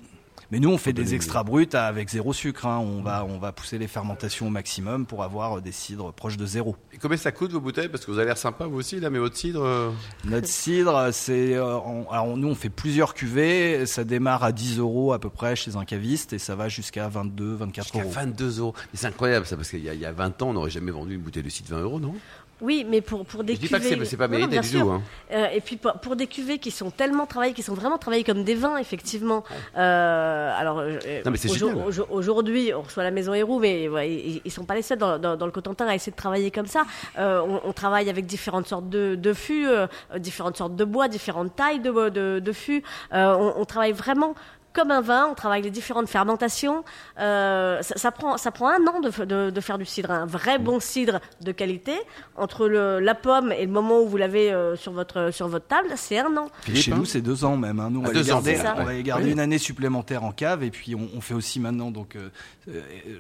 Mais 0.49 0.59
nous, 0.59 0.69
on 0.69 0.77
fait 0.77 0.93
des 0.93 1.13
extra 1.13 1.43
bruts 1.43 1.67
avec 1.73 2.07
zéro 2.09 2.31
sucre. 2.31 2.65
hein. 2.67 2.77
On, 2.79 3.01
va, 3.01 3.25
on 3.25 3.37
va 3.37 3.51
pousser 3.51 3.77
les 3.77 3.87
fermentations 3.87 4.47
au 4.47 4.49
maximum 4.49 5.05
pour 5.05 5.23
avoir 5.23 5.61
des 5.61 5.73
cidres 5.73 6.13
proches 6.13 6.37
de 6.37 6.45
zéro. 6.45 6.77
Et 6.93 6.97
combien 6.97 7.17
ça 7.17 7.33
coûte 7.33 7.51
vos 7.51 7.59
bouteilles? 7.59 7.89
Parce 7.89 8.05
que 8.05 8.11
vous 8.11 8.17
avez 8.17 8.27
l'air 8.27 8.37
sympa, 8.37 8.65
vous 8.65 8.77
aussi, 8.77 8.99
là, 9.01 9.09
mais 9.09 9.19
votre 9.19 9.35
cidre. 9.35 9.61
euh, 9.63 9.89
Notre 10.23 10.47
cidre, 10.47 11.09
c'est. 11.11 11.53
euh, 11.55 11.77
alors, 12.11 12.37
nous, 12.37 12.47
on 12.47 12.55
fait 12.55 12.69
plusieurs 12.69 13.13
cuvées. 13.13 13.85
Ça 13.85 14.05
démarre 14.05 14.43
à 14.45 14.53
10 14.53 14.79
euros 14.79 15.11
à 15.11 15.19
peu 15.19 15.29
près 15.29 15.57
chez 15.57 15.75
un 15.75 15.83
caviste 15.83 16.31
et 16.31 16.39
ça 16.39 16.55
va 16.55 16.69
jusqu'à 16.69 17.09
22, 17.09 17.55
24 17.55 17.83
Jusqu'à 17.85 17.99
euros. 17.99 18.09
22 18.09 18.59
euros. 18.59 18.73
Mais 18.93 18.99
c'est 18.99 19.07
incroyable 19.07 19.45
ça, 19.45 19.57
parce 19.57 19.69
qu'il 19.69 19.79
y, 19.79 19.83
y 19.97 20.05
a 20.05 20.11
20 20.13 20.41
ans, 20.43 20.49
on 20.49 20.53
n'aurait 20.53 20.69
jamais 20.71 20.91
vendu 20.91 21.15
une 21.15 21.21
bouteille 21.21 21.43
de 21.43 21.49
cidre 21.49 21.75
20 21.75 21.81
euros, 21.81 21.99
non? 21.99 22.15
Oui, 22.59 22.85
mais 22.89 23.01
pour, 23.01 23.23
pour 23.23 23.43
des 23.43 23.53
Je 23.53 23.59
dis 23.59 23.67
pas 23.67 23.77
que 23.77 23.83
cuvées... 23.83 23.99
c'est 23.99 24.05
c'est 24.05 24.17
pas 24.17 24.27
mérité 24.27 24.59
du 24.59 24.71
tout. 24.79 24.89
Hein. 24.89 25.01
Euh, 25.31 25.45
et 25.53 25.61
puis 25.61 25.75
pour, 25.77 25.93
pour 25.93 26.15
des 26.15 26.25
cuvées 26.25 26.57
qui 26.57 26.71
sont 26.71 26.89
tellement 26.89 27.27
travaillées, 27.27 27.53
qui 27.53 27.61
sont 27.61 27.75
vraiment 27.75 27.99
travaillées 27.99 28.23
comme 28.23 28.43
des 28.43 28.55
vins, 28.55 28.77
effectivement. 28.77 29.43
Euh, 29.77 30.51
alors 30.57 30.79
euh, 30.79 30.97
Non, 31.23 31.31
mais 31.31 31.37
c'est 31.37 31.49
aujourd- 31.51 31.69
génial. 31.71 31.87
aujourd- 31.87 32.11
aujourd'hui, 32.11 32.73
on 32.73 32.81
reçoit 32.81 33.03
la 33.03 33.11
Maison 33.11 33.33
Héroux, 33.33 33.59
mais 33.59 33.87
ouais, 33.87 34.11
ils, 34.11 34.41
ils 34.43 34.51
sont 34.51 34.65
pas 34.65 34.73
les 34.75 34.81
seuls 34.81 34.97
dans, 34.97 35.19
dans- 35.19 35.35
dans 35.37 35.45
le 35.45 35.51
Cotentin 35.51 35.85
à 35.87 35.93
essayer 35.95 36.11
de 36.11 36.17
travailler 36.17 36.49
comme 36.49 36.65
ça. 36.67 36.83
Euh, 37.19 37.41
on, 37.47 37.61
on 37.69 37.73
travaille 37.73 38.09
avec 38.09 38.25
différentes 38.25 38.67
sortes 38.67 38.89
de, 38.89 39.13
de 39.15 39.33
fûts, 39.33 39.67
euh, 39.67 39.85
différentes 40.17 40.57
sortes 40.57 40.75
de 40.75 40.83
bois, 40.85 41.07
différentes 41.07 41.55
tailles 41.55 41.79
de, 41.79 42.09
de, 42.09 42.39
de 42.39 42.51
fûts. 42.51 42.83
Euh, 43.13 43.35
on, 43.37 43.61
on 43.61 43.65
travaille 43.65 43.91
vraiment 43.93 44.33
comme 44.73 44.91
un 44.91 45.01
vin, 45.01 45.27
on 45.31 45.33
travaille 45.33 45.61
les 45.63 45.71
différentes 45.71 46.07
fermentations. 46.07 46.83
Euh, 47.19 47.81
ça, 47.81 47.97
ça 47.97 48.11
prend, 48.11 48.37
ça 48.37 48.51
prend 48.51 48.69
un 48.69 48.85
an 48.87 48.99
de, 48.99 49.09
f- 49.09 49.25
de, 49.25 49.49
de 49.49 49.61
faire 49.61 49.77
du 49.79 49.85
cidre, 49.85 50.11
un 50.11 50.25
vrai 50.27 50.59
bon 50.59 50.79
cidre 50.79 51.19
de 51.41 51.51
qualité. 51.51 51.93
Entre 52.35 52.67
le, 52.67 52.99
la 52.99 53.15
pomme 53.15 53.51
et 53.51 53.65
le 53.65 53.71
moment 53.71 54.01
où 54.01 54.07
vous 54.07 54.17
l'avez 54.17 54.51
euh, 54.51 54.75
sur, 54.75 54.91
votre, 54.91 55.31
sur 55.31 55.47
votre 55.47 55.65
table, 55.67 55.89
c'est 55.95 56.19
un 56.19 56.35
an. 56.37 56.49
Philippe, 56.61 56.81
Chez 56.83 56.91
hein 56.91 56.97
nous, 56.97 57.05
c'est 57.05 57.21
deux 57.21 57.43
ans 57.43 57.57
même. 57.57 57.79
hein. 57.79 57.89
Nous, 57.89 58.01
on 58.01 58.05
Ah, 58.05 58.11
va 58.11 58.19
ans, 58.19 58.23
garder, 58.23 58.59
on 58.77 58.83
va 58.83 58.93
les 58.93 59.03
garder 59.03 59.25
Oui. 59.25 59.31
une 59.31 59.39
année 59.39 59.57
supplémentaire 59.57 60.23
en 60.23 60.31
cave. 60.31 60.63
Et 60.63 60.69
puis, 60.69 60.93
on, 60.93 61.07
on 61.15 61.21
fait 61.21 61.33
aussi 61.33 61.59
maintenant. 61.59 61.89
Donc, 61.89 62.15
euh, 62.15 62.29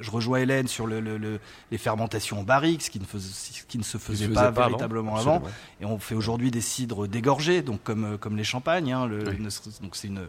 je 0.01 0.11
rejoins 0.11 0.39
Hélène 0.39 0.67
sur 0.67 0.85
le, 0.87 0.99
le- 0.99 1.17
le- 1.17 1.39
les 1.71 1.77
fermentations 1.77 2.39
en 2.39 2.43
barrique, 2.43 2.83
ce 2.83 2.91
qui 2.91 2.99
ne, 2.99 3.05
faisait- 3.05 3.31
ce 3.33 3.63
qui 3.65 3.77
ne 3.77 3.83
se 3.83 3.97
faisait 3.97 4.27
pas, 4.27 4.51
véritablement 4.51 5.15
avant. 5.15 5.41
Et 5.81 5.85
on 5.85 5.97
fait 5.97 6.15
aujourd'hui 6.15 6.51
des 6.51 6.61
cidres 6.61 7.07
dégorgés, 7.07 7.61
donc 7.61 7.81
comme, 7.83 8.17
comme 8.19 8.37
les 8.37 8.43
champagnes. 8.43 8.93
hein, 8.93 9.07
le- 9.07 9.27
Oui. 9.29 9.37
ne- 9.39 9.81
donc, 9.81 9.95
c'est 9.95 10.07
une, 10.07 10.27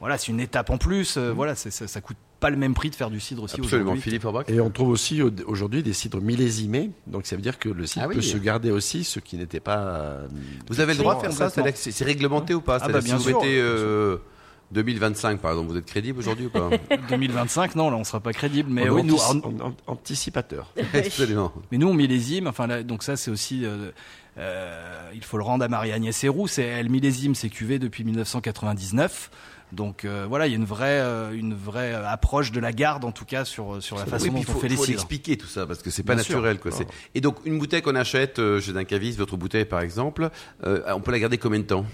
voilà, 0.00 0.18
c'est 0.18 0.28
une 0.28 0.40
étape 0.40 0.67
en 0.70 0.78
plus. 0.78 1.16
euh, 1.16 1.32
Voilà, 1.32 1.54
c'est- 1.54 1.70
ça, 1.70 1.86
ça 1.88 2.00
coûte 2.00 2.16
pas 2.40 2.50
le 2.50 2.56
même 2.56 2.74
prix 2.74 2.88
de 2.90 2.94
faire 2.94 3.10
du 3.10 3.18
cidre 3.20 3.42
aussi 3.42 3.56
Absolument, 3.58 3.82
aujourd'hui. 3.90 4.02
Philippe 4.02 4.22
Forbach. 4.22 4.44
Et 4.48 4.60
on 4.60 4.70
trouve 4.70 4.90
aussi 4.90 5.22
au- 5.22 5.30
aujourd'hui 5.46 5.82
des 5.82 5.92
cidres 5.92 6.20
millésimés. 6.20 6.90
Donc 7.06 7.26
ça 7.26 7.34
veut 7.36 7.42
dire 7.42 7.58
que 7.58 7.68
le 7.68 7.86
cidre 7.86 8.04
Ah 8.04 8.08
oui. 8.08 8.14
peut 8.16 8.22
se 8.22 8.36
garder 8.38 8.70
aussi, 8.70 9.02
ce 9.04 9.18
qui 9.20 9.36
n'était 9.36 9.60
pas. 9.60 9.78
euh, 9.78 10.28
Vous 10.68 10.80
avez 10.80 10.92
le 10.92 10.98
droit 11.00 11.16
de 11.16 11.20
faire 11.20 11.32
ça 11.32 11.50
C'est 11.50 11.90
c'est 11.92 12.04
réglementé 12.04 12.54
ou 12.54 12.60
pas? 12.60 12.78
Ah 12.80 12.88
bah, 12.88 13.00
bien 13.00 13.18
Si 13.18 13.24
vous 13.24 13.30
sûr. 13.30 13.40
mettez 13.40 13.58
euh, 13.60 14.18
2025, 14.70 15.40
par 15.40 15.52
exemple, 15.52 15.70
vous 15.72 15.78
êtes 15.78 15.86
crédible 15.86 16.18
aujourd'hui 16.20 16.46
ou 16.46 16.50
pas? 16.50 16.68
2025, 17.08 17.74
non, 17.74 17.90
là, 17.90 17.96
on 17.96 18.04
sera 18.04 18.20
pas 18.20 18.32
crédible. 18.32 18.70
Mais 18.70 18.88
oui, 18.88 19.02
nous, 19.02 19.16
en- 19.16 19.38
en- 19.38 19.74
anticipateur. 19.86 20.72
Absolument. 20.94 21.52
Mais 21.72 21.78
nous, 21.78 21.88
on 21.88 21.94
millésime. 21.94 22.46
Enfin, 22.46 22.66
là, 22.66 22.82
donc 22.82 23.02
ça, 23.02 23.16
c'est 23.16 23.30
aussi. 23.30 23.64
euh, 23.64 23.90
euh, 24.36 25.10
il 25.14 25.24
faut 25.24 25.36
le 25.38 25.42
rendre 25.42 25.64
à 25.64 25.68
Marie-Agnès 25.68 26.22
Héroux. 26.22 26.46
C'est 26.46 26.62
elle 26.62 26.88
millésime 26.90 27.34
ses 27.34 27.48
cuvées 27.50 27.80
depuis 27.80 28.04
1999. 28.04 29.30
Donc 29.72 30.04
euh, 30.06 30.24
voilà, 30.28 30.46
il 30.46 30.50
y 30.50 30.54
a 30.54 30.56
une 30.56 30.64
vraie, 30.64 31.00
euh, 31.00 31.32
une 31.32 31.52
vraie 31.54 31.92
approche 31.94 32.52
de 32.52 32.60
la 32.60 32.72
garde, 32.72 33.04
en 33.04 33.12
tout 33.12 33.26
cas, 33.26 33.44
sur, 33.44 33.82
sur 33.82 33.96
la 33.98 34.06
façon 34.06 34.24
Oui, 34.26 34.30
dont 34.30 34.38
il 34.40 34.48
on 34.48 34.52
faut, 34.54 34.58
fait 34.60 34.68
les 34.68 34.76
faut 34.76 34.84
cidres. 34.84 34.96
l'expliquer 34.96 35.36
tout 35.36 35.46
ça 35.46 35.66
parce 35.66 35.82
que 35.82 35.90
c'est 35.90 36.02
pas 36.02 36.14
Bien 36.14 36.22
naturel 36.22 36.58
quoi. 36.58 36.70
C'est- 36.70 36.86
Et 37.14 37.20
donc 37.20 37.36
une 37.44 37.58
bouteille 37.58 37.82
qu'on 37.82 37.94
achète 37.94 38.38
euh, 38.38 38.60
chez 38.60 38.74
un 38.76 38.84
caviste, 38.84 39.18
votre 39.18 39.36
bouteille 39.36 39.66
par 39.66 39.80
exemple, 39.80 40.30
euh, 40.64 40.80
on 40.94 41.00
peut 41.00 41.12
la 41.12 41.18
garder 41.18 41.36
combien 41.36 41.58
de 41.58 41.64
temps? 41.64 41.84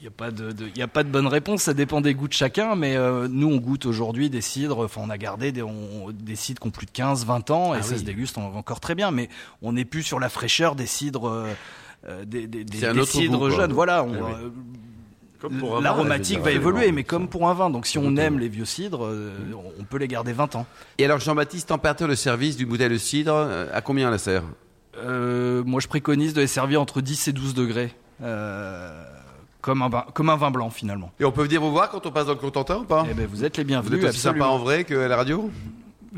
Il 0.00 0.02
n'y 0.02 0.06
a, 0.08 0.12
pas 0.12 0.30
de, 0.30 0.52
de- 0.52 0.68
il 0.68 0.78
y 0.78 0.82
a 0.82 0.86
pas 0.88 1.02
de 1.02 1.08
bonne 1.08 1.26
réponse, 1.26 1.62
ça 1.62 1.74
dépend 1.74 2.00
des 2.00 2.14
goûts 2.14 2.28
de 2.28 2.32
chacun, 2.32 2.76
mais 2.76 2.96
euh, 2.96 3.26
nous, 3.28 3.48
on 3.48 3.56
goûte 3.56 3.84
aujourd'hui 3.84 4.30
des 4.30 4.40
cidres, 4.40 4.84
enfin, 4.84 5.00
on 5.04 5.10
a 5.10 5.18
gardé 5.18 5.50
des, 5.50 5.60
on- 5.62 6.12
des 6.12 6.36
cidres 6.36 6.60
qui 6.62 6.68
ont 6.68 6.70
plus 6.70 6.86
de 6.86 6.92
15, 6.92 7.26
20 7.26 7.50
ans, 7.50 7.74
et 7.74 7.78
Ah 7.80 7.82
ça 7.82 7.94
oui. 7.94 7.98
se 7.98 8.04
déguste 8.04 8.38
en- 8.38 8.54
encore 8.54 8.78
très 8.78 8.94
bien, 8.94 9.10
mais 9.10 9.28
on 9.60 9.72
n'est 9.72 9.84
plus 9.84 10.04
sur 10.04 10.20
la 10.20 10.28
fraîcheur 10.28 10.76
des 10.76 10.86
cidres. 10.86 11.28
euh, 11.28 11.52
euh, 12.06 12.24
des, 12.24 12.46
des, 12.46 12.64
cidres 13.04 13.38
goût, 13.38 13.50
jeunes, 13.50 13.72
voilà. 13.72 14.04
on- 14.04 14.14
Ah 14.14 14.18
oui. 14.24 14.32
euh, 14.44 14.50
Comme 15.40 15.58
pour 15.58 15.72
un 15.74 15.76
vin, 15.76 15.84
L'aromatique 15.84 16.40
va 16.40 16.50
évoluer, 16.50 16.90
mais 16.92 17.04
comme 17.04 17.28
pour 17.28 17.48
un 17.48 17.54
vin. 17.54 17.70
Donc 17.70 17.86
si 17.86 17.96
on 17.98 18.16
aime 18.16 18.38
les 18.38 18.48
vieux 18.48 18.64
cidres, 18.64 19.04
euh, 19.06 19.30
on 19.78 19.84
peut 19.84 19.98
les 19.98 20.08
garder 20.08 20.32
20 20.32 20.56
ans. 20.56 20.66
Et 20.98 21.04
alors 21.04 21.20
Jean-Baptiste, 21.20 21.68
température 21.68 22.08
de 22.08 22.14
service 22.16 22.56
d'une 22.56 22.68
bouteille 22.68 22.88
de 22.88 22.98
cidre, 22.98 23.34
euh, 23.34 23.66
à 23.72 23.80
combien 23.80 24.10
la 24.10 24.18
sert 24.18 24.42
Euh, 24.98 25.62
moi, 25.64 25.80
je 25.80 25.86
préconise 25.86 26.34
de 26.34 26.40
les 26.40 26.48
servir 26.48 26.80
entre 26.82 27.00
10 27.00 27.28
et 27.28 27.32
12 27.32 27.54
degrés. 27.54 27.94
Euh, 28.20 29.04
comme, 29.60 29.82
un 29.82 29.88
vin, 29.88 30.04
comme 30.12 30.28
un 30.30 30.36
vin 30.36 30.50
blanc, 30.50 30.70
finalement. 30.70 31.12
Et 31.20 31.24
on 31.24 31.30
peut 31.30 31.42
venir 31.44 31.60
vous 31.60 31.70
voir 31.70 31.88
quand 31.90 32.04
on 32.06 32.10
passe 32.10 32.26
dans 32.26 32.32
le 32.32 32.38
Cotentin 32.38 32.78
ou 32.78 32.84
pas? 32.84 33.06
Eh 33.08 33.14
ben, 33.14 33.26
vous 33.30 33.44
êtes 33.44 33.56
les 33.56 33.62
Vous 33.62 33.68
bienvenus. 33.68 34.02
êtes 34.02 34.08
aussi 34.10 34.18
sympa 34.18 34.46
en 34.46 34.58
vrai 34.58 34.82
qu'à 34.84 35.06
la 35.06 35.16
radio? 35.16 35.50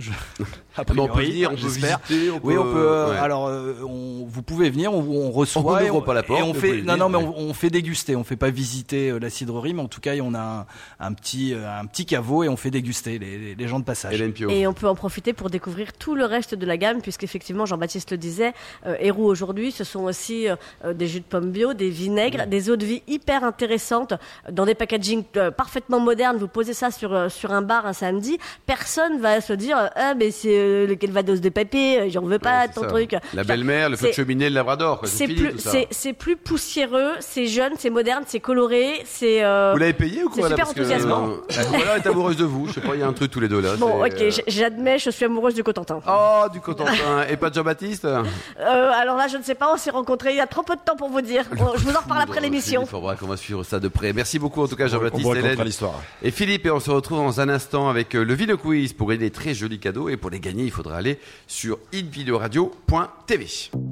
Mais 0.08 0.44
On 1.00 1.08
peut 1.08 1.22
venir, 1.22 1.50
on 1.52 1.56
peut 1.56 1.60
visiter, 1.60 2.30
on 2.30 2.40
Oui, 2.42 2.56
on 2.56 2.62
peut. 2.62 2.70
euh, 2.78 3.10
ouais. 3.10 3.16
Alors, 3.18 3.48
euh, 3.48 3.74
on, 3.86 4.24
vous 4.26 4.42
pouvez 4.42 4.70
venir, 4.70 4.92
on, 4.92 5.00
on 5.00 5.30
reçoit. 5.30 5.82
On 5.92 6.00
pas 6.00 6.14
la 6.14 6.22
porte, 6.22 6.40
et 6.40 6.42
on 6.42 6.54
fait. 6.54 6.80
Non, 6.82 6.94
venir, 6.94 6.96
non, 6.96 7.08
mais 7.08 7.16
ouais. 7.18 7.34
on, 7.36 7.42
on 7.50 7.54
fait 7.54 7.70
déguster. 7.70 8.16
On 8.16 8.24
fait 8.24 8.36
pas 8.36 8.50
visiter 8.50 9.10
euh, 9.10 9.18
la 9.18 9.28
cidrerie, 9.30 9.74
mais 9.74 9.82
en 9.82 9.88
tout 9.88 10.00
cas, 10.00 10.14
on 10.22 10.32
a 10.34 10.38
un, 10.40 10.66
un 11.06 11.12
petit, 11.12 11.52
euh, 11.54 11.68
un 11.80 11.84
petit 11.86 12.06
caveau 12.06 12.44
et 12.44 12.48
on 12.48 12.56
fait 12.56 12.70
déguster 12.70 13.18
les, 13.18 13.36
les- 13.38 13.54
les 13.56 13.68
gens 13.68 13.78
de 13.80 13.84
passage. 13.84 14.20
Et 14.48 14.66
on 14.66 14.72
peut 14.72 14.88
en 14.88 14.94
profiter 14.94 15.32
pour 15.32 15.50
découvrir 15.50 15.92
tout 15.92 16.14
le 16.14 16.24
reste 16.24 16.54
de 16.54 16.64
la 16.66 16.76
gamme, 16.76 17.02
puisqu'effectivement, 17.02 17.66
Jean-Baptiste 17.66 18.12
le 18.12 18.16
disait, 18.18 18.52
euh, 18.86 18.96
Héroux 19.00 19.24
aujourd'hui, 19.26 19.72
ce 19.72 19.84
sont 19.84 20.04
aussi 20.04 20.48
euh, 20.48 20.94
des 20.94 21.08
jus 21.08 21.20
de 21.20 21.24
pommes 21.24 21.50
bio, 21.50 21.74
des 21.74 21.90
vinaigres, 21.90 22.46
des 22.46 22.70
eaux 22.70 22.76
de 22.76 22.86
vie 22.86 23.02
hyper 23.08 23.44
intéressantes, 23.44 24.14
dans 24.50 24.64
des 24.66 24.74
packagings 24.76 25.24
euh, 25.36 25.50
parfaitement 25.50 26.00
modernes. 26.00 26.36
Vous 26.38 26.48
posez 26.48 26.74
ça 26.74 26.90
sur, 26.90 27.12
euh, 27.12 27.28
sur 27.28 27.50
un 27.52 27.62
bar 27.62 27.86
un 27.86 27.92
samedi, 27.92 28.38
personne 28.66 29.20
va 29.20 29.40
se 29.40 29.52
dire 29.52 29.89
ah 29.96 30.14
mais 30.14 30.30
c'est 30.30 30.48
euh, 30.58 30.86
le 30.86 30.94
Calvados 30.96 31.40
de 31.40 31.48
papier, 31.48 32.00
euh, 32.00 32.08
j'en 32.10 32.22
veux 32.22 32.38
pas 32.38 32.62
Ouais, 32.62 32.68
ton 32.74 32.82
ça. 32.82 32.86
truc. 32.88 33.14
La 33.34 33.44
belle-mère, 33.44 33.88
le 33.90 33.96
feu 33.96 34.08
de 34.08 34.12
cheminée, 34.12 34.48
le 34.48 34.54
labrador. 34.54 35.00
C'est 35.04 35.26
plus, 35.28 35.54
c'est, 35.90 36.12
poussiéreux, 36.44 37.12
c'est 37.20 37.46
jeune, 37.46 37.72
c'est 37.78 37.90
moderne, 37.90 38.24
c'est 38.26 38.40
coloré, 38.40 39.02
c'est. 39.04 39.42
euh, 39.44 39.70
Vous 39.72 39.78
l'avez 39.78 39.92
payé 39.92 40.22
ou 40.24 40.28
quoi 40.28 40.34
c'est 40.36 40.42
là 40.42 40.48
super 40.50 40.64
Parce 40.66 40.74
que, 40.74 40.80
enthousiasmant. 40.80 41.28
euh, 41.28 41.92
elle 41.94 42.02
est 42.02 42.06
amoureuse 42.06 42.36
de 42.36 42.44
vous. 42.44 42.66
Je 42.68 42.72
sais 42.74 42.80
pas, 42.80 42.94
il 42.94 43.00
y 43.00 43.02
a 43.02 43.06
un 43.06 43.12
truc 43.12 43.30
tous 43.30 43.40
les 43.40 43.48
deux 43.48 43.60
là. 43.60 43.76
Bon, 43.76 44.04
ok, 44.04 44.12
euh, 44.20 44.30
j'admets, 44.46 44.98
je 44.98 45.10
suis 45.10 45.24
amoureuse 45.24 45.54
du 45.54 45.62
Cotentin. 45.62 46.00
Oh, 46.08 46.44
du 46.52 46.60
Cotentin. 46.60 46.92
Et 47.30 47.36
pas 47.36 47.50
de 47.50 47.54
Jean-Baptiste? 47.54 48.04
Euh, 48.04 48.22
alors 48.58 49.16
là, 49.16 49.28
je 49.28 49.36
ne 49.36 49.42
sais 49.42 49.54
pas, 49.54 49.72
on 49.72 49.76
s'est 49.76 49.90
rencontrés 49.90 50.30
il 50.30 50.36
y 50.36 50.40
a 50.40 50.46
trop 50.46 50.62
peu 50.62 50.74
de 50.76 50.80
temps 50.80 50.96
pour 50.96 51.08
vous 51.08 51.20
dire. 51.20 51.44
Bon, 51.56 51.72
je 51.76 51.84
vous 51.84 51.94
en 51.94 52.00
reparle 52.00 52.22
après 52.22 52.40
l'émission. 52.40 52.82
Il 52.82 52.88
faudra 52.88 53.16
qu'on 53.16 53.26
va 53.26 53.36
suivre 53.36 53.62
ça 53.64 53.78
de 53.80 53.88
près. 53.88 54.12
Merci 54.12 54.38
beaucoup 54.38 54.62
en 54.62 54.68
tout 54.68 54.76
cas 54.76 54.84
On 54.84 54.88
Jean-Baptiste, 54.88 55.28
Hélène 55.36 55.62
l'histoire. 55.64 56.00
et 56.22 56.30
Philippe. 56.30 56.66
Et 56.66 56.70
on 56.70 56.80
se 56.80 56.90
retrouve 56.90 57.18
dans 57.18 57.40
un 57.40 57.48
instant 57.48 57.88
avec 57.88 58.14
le 58.14 58.34
Vino 58.34 58.56
Quiz 58.56 58.92
pour 58.92 59.08
des 59.10 59.30
très 59.30 59.54
Et 59.72 60.16
pour 60.16 60.30
les 60.30 60.40
gagner, 60.40 60.64
il 60.64 60.70
faudra 60.70 60.96
aller 60.96 61.18
sur 61.46 61.78
invideoradio.tv. 61.94 63.46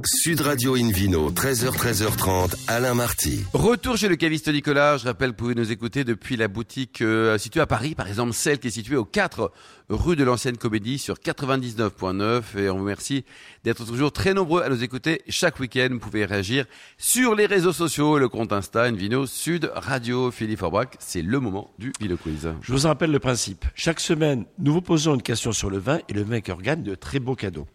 Sud 0.04 0.40
Radio 0.40 0.74
Invino, 0.74 1.30
13h, 1.30 1.76
13h30, 1.76 2.54
Alain 2.66 2.94
Marty. 2.94 3.44
Retour 3.52 3.96
chez 3.96 4.08
le 4.08 4.16
caviste 4.16 4.48
Nicolas. 4.48 4.96
Je 4.96 5.04
rappelle, 5.04 5.30
vous 5.30 5.36
pouvez 5.36 5.54
nous 5.54 5.70
écouter 5.70 6.04
depuis 6.04 6.36
la 6.36 6.48
boutique 6.48 7.00
euh, 7.00 7.38
située 7.38 7.60
à 7.60 7.66
Paris, 7.66 7.94
par 7.94 8.08
exemple 8.08 8.32
celle 8.32 8.58
qui 8.58 8.68
est 8.68 8.72
située 8.72 8.96
au 8.96 9.04
4 9.04 9.52
rue 9.88 10.16
de 10.16 10.24
l'Ancienne 10.24 10.56
Comédie 10.56 10.98
sur 10.98 11.16
99.9. 11.16 12.58
Et 12.58 12.70
on 12.70 12.74
vous 12.74 12.80
remercie 12.80 13.24
d'être 13.64 13.84
toujours 13.84 14.12
très 14.12 14.34
nombreux 14.34 14.62
à 14.62 14.68
nous 14.68 14.82
écouter 14.82 15.22
chaque 15.28 15.58
week-end. 15.60 15.88
Vous 15.90 15.98
pouvez 15.98 16.24
réagir 16.24 16.66
sur 16.98 17.34
les 17.34 17.46
réseaux 17.46 17.72
sociaux, 17.72 18.18
le 18.18 18.28
compte 18.28 18.52
Insta, 18.52 18.84
Invino 18.84 19.26
Sud 19.26 19.70
Radio. 19.74 20.30
Philippe 20.30 20.58
Forbach, 20.58 20.88
c'est 20.98 21.22
le 21.22 21.40
moment 21.40 21.70
du 21.78 21.92
Vino 22.00 22.16
Quiz. 22.16 22.52
Je 22.60 22.72
vous 22.72 22.86
rappelle 22.86 23.10
le 23.10 23.18
principe. 23.18 23.64
Chaque 23.74 24.00
semaine, 24.00 24.44
nous 24.58 24.72
vous 24.72 24.82
posons 24.82 25.14
une 25.14 25.22
question 25.22 25.52
sur 25.52 25.70
le 25.70 25.78
vin 25.78 26.00
et 26.08 26.12
le 26.12 26.22
vainqueur 26.22 26.60
gagne 26.60 26.82
de 26.82 26.94
très 26.94 27.18
beaux 27.18 27.36
cadeaux. 27.36 27.66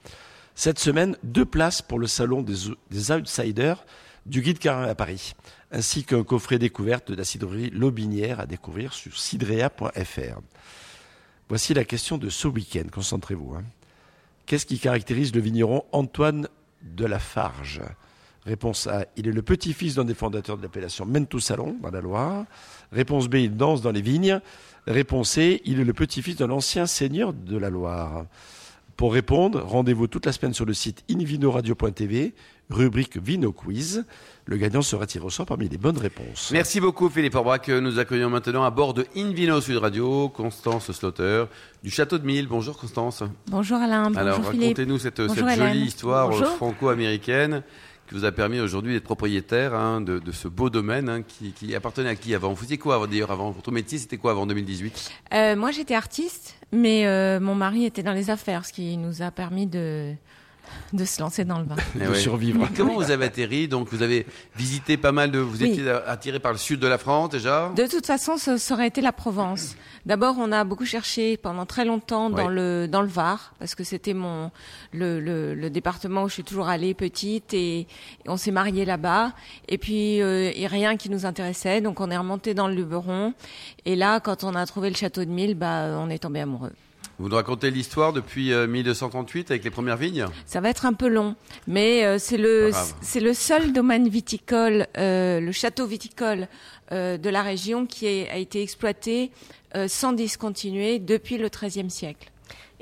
Cette 0.55 0.79
semaine, 0.79 1.17
deux 1.23 1.45
places 1.45 1.81
pour 1.81 1.97
le 1.97 2.05
salon 2.05 2.43
des, 2.43 3.11
Outsiders 3.11 3.85
du 4.27 4.41
Guide 4.41 4.59
Carin 4.59 4.87
à 4.87 4.95
Paris, 4.95 5.33
ainsi 5.71 6.03
qu'un 6.03 6.23
coffret 6.23 6.59
découverte 6.59 7.11
de 7.11 7.15
la 7.15 7.23
cidrerie 7.23 7.71
Lobinière 7.71 8.39
à 8.39 8.45
découvrir 8.45 8.93
sur 8.93 9.17
cidrea.fr. 9.17 10.39
Voici 11.53 11.75
la 11.75 11.85
question 11.85 12.17
de 12.17 12.29
ce 12.29 12.47
week-end. 12.47 12.85
Concentrez-vous. 12.91 13.53
hein. 13.53 13.63
Qu'est-ce 14.47 14.65
qui 14.65 14.79
caractérise 14.79 15.35
le 15.35 15.39
vigneron 15.39 15.85
Antoine 15.91 16.47
de 16.81 17.05
la 17.05 17.19
Farge 17.19 17.79
Réponse 18.43 18.87
A, 18.87 19.05
il 19.17 19.27
est 19.27 19.31
le 19.31 19.43
petit-fils 19.43 19.93
d'un 19.93 20.05
des 20.05 20.15
fondateurs 20.15 20.57
de 20.57 20.63
l'appellation 20.63 21.05
Mentou 21.05 21.39
Salon, 21.39 21.77
dans 21.79 21.91
la 21.91 22.01
Loire. 22.01 22.45
Réponse 22.91 23.27
B, 23.27 23.35
il 23.35 23.55
danse 23.55 23.83
dans 23.83 23.91
les 23.91 24.01
vignes. 24.01 24.39
Réponse 24.87 25.29
C, 25.29 25.61
il 25.65 25.79
est 25.79 25.83
le 25.83 25.93
petit-fils 25.93 26.37
d'un 26.37 26.49
ancien 26.49 26.87
seigneur 26.87 27.33
de 27.33 27.55
la 27.55 27.69
Loire. 27.69 28.25
Pour 28.97 29.13
répondre, 29.13 29.61
rendez-vous 29.61 30.07
toute 30.07 30.25
la 30.25 30.31
semaine 30.31 30.55
sur 30.55 30.65
le 30.65 30.73
site 30.73 31.03
invinoradio.tv, 31.07 32.33
rubrique 32.71 33.17
Vino 33.17 33.51
Quiz. 33.51 34.05
Le 34.45 34.57
gagnant 34.57 34.81
sera 34.81 35.05
tiré 35.07 35.23
au 35.23 35.29
sort 35.29 35.45
parmi 35.45 35.69
les 35.69 35.77
bonnes 35.77 35.97
réponses. 35.97 36.49
Merci 36.51 36.81
beaucoup 36.81 37.09
Philippe 37.09 37.31
Forbach. 37.31 37.69
Nous 37.69 37.97
accueillons 37.97 38.29
maintenant 38.29 38.63
à 38.65 38.71
bord 38.71 38.93
de 38.93 39.05
Invino 39.15 39.61
Sud 39.61 39.77
Radio 39.77 40.27
Constance 40.27 40.91
Slaughter 40.91 41.45
du 41.81 41.89
Château 41.89 42.17
de 42.17 42.25
Mille. 42.25 42.47
Bonjour 42.47 42.77
Constance. 42.77 43.23
Bonjour 43.47 43.77
Alain, 43.77 44.07
bonjour 44.07 44.19
Alors 44.19 44.45
Philippe. 44.51 44.61
racontez-nous 44.77 44.99
cette, 44.99 45.21
jolie 45.33 45.79
histoire 45.85 46.27
euh, 46.27 46.31
Bonjour. 46.31 46.47
franco-américaine 46.57 47.63
qui 48.09 48.15
vous 48.15 48.25
a 48.25 48.33
permis 48.33 48.59
aujourd'hui 48.59 48.91
d'être 48.91 49.05
propriétaire 49.05 49.73
hein, 49.73 50.01
de, 50.01 50.19
de 50.19 50.31
ce 50.33 50.49
beau 50.49 50.69
domaine 50.69 51.07
hein, 51.07 51.21
qui, 51.21 51.53
qui 51.53 51.73
appartenait 51.73 52.09
à 52.09 52.15
qui 52.15 52.35
avant? 52.35 52.49
Vous 52.49 52.57
faisiez 52.57 52.77
quoi 52.77 53.07
d'ailleurs 53.07 53.31
avant? 53.31 53.49
Votre 53.51 53.71
métier 53.71 53.97
c'était 53.97 54.17
quoi 54.17 54.31
avant 54.31 54.45
2018 54.45 55.09
Euh, 55.33 55.55
moi 55.55 55.71
j'étais 55.71 55.95
artiste, 55.95 56.55
mais 56.73 57.07
euh, 57.07 57.39
mon 57.39 57.55
mari 57.55 57.85
était 57.85 58.03
dans 58.03 58.11
les 58.11 58.29
affaires, 58.29 58.65
ce 58.65 58.73
qui 58.73 58.97
nous 58.97 59.21
a 59.21 59.31
permis 59.31 59.67
de, 59.67 60.13
de 60.93 61.05
se 61.05 61.21
lancer 61.21 61.45
dans 61.45 61.59
le 61.59 61.65
vin. 61.65 61.75
Eh 61.95 61.99
de 62.05 62.09
ouais. 62.09 62.15
survivre. 62.19 62.67
Comment 62.75 62.95
vous 62.95 63.11
avez 63.11 63.25
atterri? 63.25 63.67
Donc 63.67 63.89
vous 63.91 64.01
avez 64.01 64.25
visité 64.55 64.97
pas 64.97 65.11
mal 65.11 65.31
de... 65.31 65.39
Vous 65.39 65.61
Oui. 65.61 65.69
étiez 65.71 65.89
attiré 65.89 66.39
par 66.39 66.51
le 66.51 66.57
sud 66.57 66.79
de 66.79 66.87
la 66.87 66.97
France 66.97 67.29
déjà? 67.29 67.71
De 67.75 67.87
toute 67.87 68.05
façon, 68.05 68.37
ce 68.37 68.57
ça 68.57 68.73
aurait 68.73 68.87
été 68.87 69.01
la 69.01 69.11
Provence. 69.11 69.75
D'abord, 70.05 70.35
on 70.39 70.51
a 70.51 70.63
beaucoup 70.63 70.85
cherché 70.85 71.37
pendant 71.37 71.65
très 71.65 71.85
longtemps 71.85 72.29
dans 72.29 72.47
le 72.49 72.87
dans 72.87 73.01
le 73.01 73.07
Var, 73.07 73.53
parce 73.59 73.73
que 73.75 73.83
c'était 73.83 74.13
mon 74.13 74.51
le, 74.91 75.19
le, 75.19 75.55
le 75.55 75.69
département 75.69 76.23
où 76.23 76.27
je 76.29 76.33
suis 76.33 76.43
toujours 76.43 76.67
allée 76.67 76.93
petite 76.93 77.53
et, 77.53 77.79
et 77.79 77.87
on 78.27 78.37
s'est 78.37 78.51
marié 78.51 78.83
là-bas. 78.85 79.31
Et 79.69 79.77
puis 79.77 80.21
euh, 80.21 80.51
il 80.53 80.61
y 80.61 80.65
a 80.65 80.69
rien 80.69 80.97
qui 80.97 81.09
nous 81.09 81.25
intéressait, 81.25 81.79
donc 81.81 81.99
on 82.01 82.11
est 82.11 82.17
remonté 82.17 82.53
dans 82.53 82.67
le 82.67 82.75
Luberon. 82.75 83.33
Et 83.85 83.95
là, 83.95 84.19
quand 84.19 84.43
on 84.43 84.55
a 84.55 84.65
trouvé 84.65 84.89
le 84.89 84.95
château 84.95 85.23
de 85.23 85.29
Mille, 85.29 85.55
bah 85.55 85.97
on 85.97 86.09
est 86.09 86.19
tombé 86.19 86.41
amoureux. 86.41 86.73
Vous 87.19 87.29
nous 87.29 87.35
racontez 87.35 87.69
l'histoire 87.69 88.11
depuis 88.11 88.51
euh, 88.51 88.65
1238 88.67 89.51
avec 89.51 89.63
les 89.63 89.69
premières 89.69 89.97
vignes? 89.97 90.25
Ça 90.45 90.61
va 90.61 90.69
être 90.69 90.85
un 90.85 90.93
peu 90.93 91.07
long, 91.07 91.35
mais 91.67 92.03
euh, 92.05 92.17
c'est 92.17 92.37
le 92.37 92.71
c'est 93.01 93.33
seul 93.33 93.71
domaine 93.71 94.09
viticole, 94.09 94.87
euh, 94.97 95.39
le 95.39 95.51
château 95.51 95.85
viticole 95.85 96.47
euh, 96.91 97.17
de 97.17 97.29
la 97.29 97.43
région 97.43 97.85
qui 97.85 98.07
a 98.07 98.37
été 98.37 98.61
exploité 98.61 99.31
euh, 99.75 99.87
sans 99.87 100.13
discontinuer 100.13 100.99
depuis 100.99 101.37
le 101.37 101.49
XIIIe 101.49 101.89
siècle. 101.89 102.32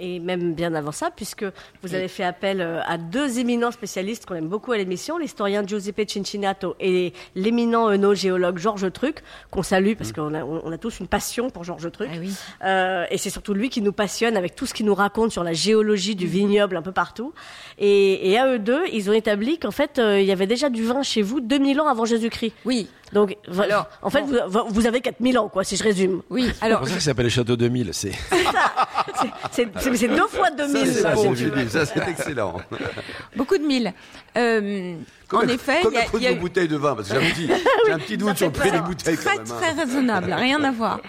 Et 0.03 0.19
même 0.19 0.55
bien 0.55 0.73
avant 0.73 0.91
ça, 0.91 1.11
puisque 1.15 1.45
vous 1.83 1.93
avez 1.93 2.07
fait 2.07 2.23
appel 2.23 2.59
euh, 2.59 2.81
à 2.87 2.97
deux 2.97 3.37
éminents 3.37 3.69
spécialistes 3.69 4.25
qu'on 4.25 4.33
aime 4.33 4.47
beaucoup 4.47 4.71
à 4.71 4.77
l'émission, 4.77 5.19
l'historien 5.19 5.63
Giuseppe 5.65 6.09
Cincinato 6.09 6.75
et 6.79 7.13
l'éminent 7.35 7.87
œnogéologue 7.87 8.57
Georges 8.57 8.91
Truc, 8.91 9.17
qu'on 9.51 9.61
salue 9.61 9.93
parce 9.95 10.11
qu'on 10.11 10.33
a, 10.33 10.43
on 10.43 10.71
a 10.71 10.77
tous 10.79 10.99
une 10.99 11.07
passion 11.07 11.51
pour 11.51 11.63
Georges 11.63 11.91
Truc. 11.91 12.09
Ah 12.11 12.17
oui. 12.19 12.33
Euh, 12.63 13.05
et 13.11 13.19
c'est 13.19 13.29
surtout 13.29 13.53
lui 13.53 13.69
qui 13.69 13.83
nous 13.83 13.91
passionne 13.91 14.37
avec 14.37 14.55
tout 14.55 14.65
ce 14.65 14.73
qu'il 14.73 14.87
nous 14.87 14.95
raconte 14.95 15.31
sur 15.31 15.43
la 15.43 15.53
géologie 15.53 16.15
du 16.15 16.25
vignoble 16.25 16.77
un 16.77 16.81
peu 16.81 16.91
partout. 16.91 17.31
Et, 17.77 18.31
et 18.31 18.39
à 18.39 18.47
eux 18.47 18.59
deux, 18.59 18.83
ils 18.91 19.09
ont 19.09 19.13
établi 19.13 19.59
qu'en 19.59 19.71
fait, 19.71 19.99
euh, 19.99 20.19
il 20.19 20.25
y 20.25 20.31
avait 20.31 20.47
déjà 20.47 20.69
du 20.69 20.83
vin 20.83 21.03
chez 21.03 21.21
vous 21.21 21.41
2000 21.41 21.79
ans 21.79 21.87
avant 21.87 22.05
Jésus-Christ. 22.05 22.53
Oui, 22.65 22.87
Donc, 23.13 23.35
Alors, 23.59 23.87
en 24.01 24.09
fait, 24.09 24.21
bon. 24.21 24.43
vous, 24.47 24.59
vous 24.69 24.85
avez 24.87 25.01
4000 25.01 25.37
ans, 25.37 25.49
quoi, 25.49 25.63
si 25.63 25.75
je 25.75 25.83
résume. 25.83 26.21
oui. 26.29 26.51
C'est 26.57 26.65
Alors, 26.65 26.79
pour 26.79 26.87
ça 26.87 26.95
que 26.95 26.99
ça 27.01 27.05
s'appelle 27.11 27.25
le 27.25 27.29
Château 27.29 27.55
2000. 27.57 27.91
C'est 27.93 28.11
C'est 29.51 29.67
c'est- 29.79 29.95
c'est 29.97 30.07
deux 30.07 30.27
fois 30.27 30.49
2000. 30.51 30.93
Ça 30.93 31.11
c'est 31.11 31.15
bon 31.15 31.35
c'est 32.05 32.09
excellent. 32.09 32.57
beaucoup 33.35 33.57
de 33.57 33.63
mille. 33.63 33.93
Euh, 34.37 34.95
en 35.33 35.41
effet, 35.41 35.81
il 35.83 35.93
y 35.93 35.97
a, 35.97 36.03
il 36.13 36.21
y 36.23 36.27
a 36.27 36.31
vos 36.31 36.35
eu- 36.37 36.39
bouteilles 36.39 36.67
de 36.67 36.77
vin? 36.77 36.95
Parce 36.95 37.09
que 37.09 37.19
j'ai 37.19 37.25
un 37.27 37.57
petit, 37.81 37.87
j'ai 37.87 37.93
un 37.93 37.99
petit 37.99 38.17
doute 38.17 38.37
sur 38.37 38.47
le 38.47 38.51
prix 38.53 38.71
des 38.71 38.79
bouteilles 38.81 39.15
quand 39.17 39.23
très 39.23 39.37
même. 39.37 39.45
hein. 39.51 39.55
très 39.59 39.71
raisonnable, 39.71 40.33
rien 40.33 40.63
à 40.63 40.71
voir. 40.71 40.99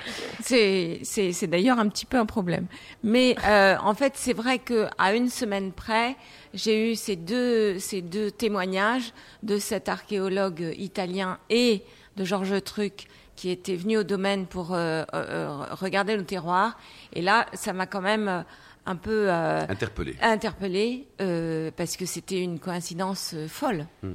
C'est 0.41 1.47
d'ailleurs 1.49 1.79
un 1.79 1.89
petit 1.89 2.07
peu 2.07 2.19
un 2.19 2.27
problème. 2.27 2.67
Mais 3.03 3.37
euh, 3.47 3.77
en 3.83 3.95
fait, 3.95 4.13
c'est 4.17 4.33
vrai 4.33 4.59
que 4.59 4.87
à 4.99 5.15
une 5.15 5.29
semaine 5.29 5.73
près, 5.73 6.17
j'ai 6.55 6.93
eu 6.93 6.95
ces 6.95 7.17
deux 7.17 7.79
ces 7.79 8.03
deux 8.03 8.31
témoignages 8.31 9.13
de 9.43 9.59
cet 9.59 9.89
archéologue 9.89 10.75
italien 10.79 11.39
et 11.51 11.83
de 12.17 12.25
Georges 12.25 12.63
Truc 12.63 13.07
qui 13.37 13.51
était 13.51 13.77
venu 13.77 13.97
au 13.99 14.03
domaine 14.03 14.47
pour 14.47 14.75
euh, 14.75 15.05
euh, 15.15 15.49
regarder 15.73 16.17
le 16.17 16.25
terroir. 16.25 16.79
Et 17.15 17.23
là, 17.23 17.47
ça 17.55 17.73
m'a 17.73 17.87
quand 17.87 18.03
même 18.03 18.45
un 18.85 18.97
peu 18.97 19.27
euh, 19.31 19.63
Interpellé. 19.69 20.17
interpellé 20.21 21.07
euh, 21.21 21.71
parce 21.77 21.97
que 21.97 22.05
c'était 22.05 22.41
une 22.41 22.59
coïncidence 22.59 23.33
euh, 23.35 23.49
folle. 23.49 23.87
Mm, 24.03 24.13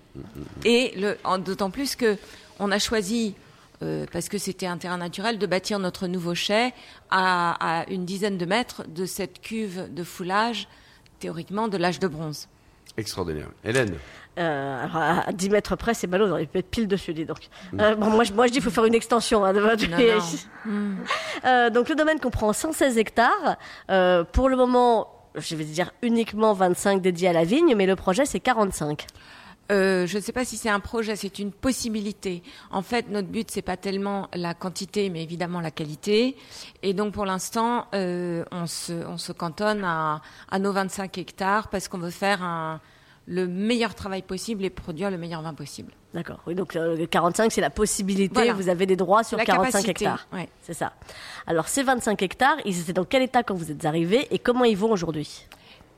Et 0.66 0.94
le, 0.98 1.18
en- 1.24 1.40
d'autant 1.40 1.72
plus 1.72 1.96
que 1.96 2.16
on 2.60 2.72
a 2.72 2.80
choisi, 2.80 3.36
euh, 3.84 4.06
parce 4.12 4.30
que 4.30 4.38
c'était 4.38 4.66
un 4.68 4.78
terrain 4.78 4.98
naturel, 4.98 5.38
de 5.38 5.46
bâtir 5.46 5.80
notre 5.80 6.08
nouveau 6.08 6.36
chai 6.36 6.74
à, 7.12 7.82
à 7.82 7.90
une 7.90 8.06
dizaine 8.06 8.38
de 8.38 8.46
mètres 8.46 8.84
de 8.88 9.06
cette 9.06 9.42
cuve 9.42 9.94
de 9.94 10.04
foulage, 10.04 10.68
théoriquement 11.20 11.68
de 11.68 11.78
l'âge 11.78 12.00
de 12.00 12.08
bronze. 12.08 12.48
Extraordinaire. 12.98 13.50
Hélène 13.64 13.96
Euh, 14.40 14.84
alors 14.84 14.96
à 14.98 15.30
à 15.30 15.32
10 15.32 15.50
mètres 15.50 15.76
près, 15.76 15.94
c'est 15.96 16.08
ballot, 16.08 16.28
on 16.28 16.32
aurait 16.32 16.46
pu 16.46 16.60
être 16.60 16.70
pile 16.70 16.88
dessus, 16.88 17.14
dis 17.14 17.26
donc. 17.26 17.50
Euh, 17.80 17.96
bon, 17.96 18.10
moi, 18.12 18.24
je, 18.24 18.34
moi, 18.34 18.46
je 18.48 18.52
dis 18.52 18.58
qu'il 18.60 18.64
faut 18.64 18.72
faire 18.72 18.86
une 18.86 18.94
extension. 18.96 19.44
hein, 19.46 19.54
de 19.54 19.60
votre- 19.60 19.88
Non, 19.90 19.98
non. 20.66 20.96
Euh, 21.46 21.70
donc, 21.70 21.90
le 21.90 21.96
domaine 21.96 22.20
comprend 22.20 22.54
116 22.54 22.98
hectares. 22.98 23.58
Euh, 23.92 24.24
pour 24.24 24.50
le 24.50 24.56
moment, 24.56 25.08
je 25.36 25.56
vais 25.56 25.64
dire 25.64 25.92
uniquement 26.02 26.54
25 26.54 27.02
dédiés 27.02 27.28
à 27.30 27.34
la 27.34 27.44
vigne, 27.46 27.74
mais 27.76 27.86
le 27.86 27.96
projet, 27.96 28.26
c'est 28.26 28.40
45. 28.40 29.06
Euh, 29.72 30.08
je 30.08 30.18
ne 30.18 30.22
sais 30.22 30.32
pas 30.32 30.46
si 30.46 30.56
c'est 30.58 30.70
un 30.70 30.80
projet, 30.80 31.16
c'est 31.16 31.40
une 31.40 31.52
possibilité. 31.52 32.42
En 32.72 32.82
fait, 32.82 33.10
notre 33.10 33.28
but 33.28 33.52
c'est 33.52 33.62
pas 33.62 33.78
tellement 33.78 34.30
la 34.34 34.54
quantité, 34.54 35.10
mais 35.10 35.24
évidemment 35.24 35.60
la 35.60 35.72
qualité. 35.72 36.38
Et 36.84 36.94
donc 36.94 37.14
pour 37.14 37.26
l'instant, 37.26 37.88
euh, 37.94 38.46
on 38.52 38.66
se 38.66 38.94
on 38.94 39.18
se 39.18 39.32
cantonne 39.32 39.84
à, 39.84 40.22
à 40.50 40.60
nos 40.60 40.72
25 40.72 41.18
hectares 41.18 41.68
parce 41.70 41.88
qu'on 41.88 41.98
veut 41.98 42.10
faire 42.12 42.42
un, 42.44 42.80
le 43.26 43.46
meilleur 43.46 43.94
travail 43.94 44.22
possible 44.22 44.64
et 44.64 44.70
produire 44.70 45.12
le 45.12 45.18
meilleur 45.18 45.42
vin 45.42 45.54
possible. 45.54 45.92
D'accord. 46.14 46.40
Oui, 46.48 46.56
donc 46.56 46.76
euh, 46.78 47.06
45, 47.06 47.52
c'est 47.52 47.60
la 47.62 47.70
possibilité. 47.70 48.34
Voilà. 48.34 48.54
Vous 48.54 48.70
avez 48.70 48.86
des 48.86 48.96
droits 48.96 49.24
sur 49.26 49.38
La 49.38 49.44
45 49.46 49.70
capacité, 49.72 49.92
hectares. 49.92 50.28
ouais. 50.32 50.48
C'est 50.62 50.74
ça. 50.74 50.94
Alors, 51.46 51.68
ces 51.68 51.84
25 51.84 52.22
hectares, 52.24 52.56
ils 52.64 52.80
étaient 52.80 52.94
dans 52.94 53.04
quel 53.04 53.22
état 53.22 53.44
quand 53.44 53.54
vous 53.54 53.70
êtes 53.70 53.84
arrivés 53.84 54.28
et 54.32 54.40
comment 54.40 54.64
ils 54.64 54.78
vont 54.78 54.92
aujourd'hui? 54.92 55.46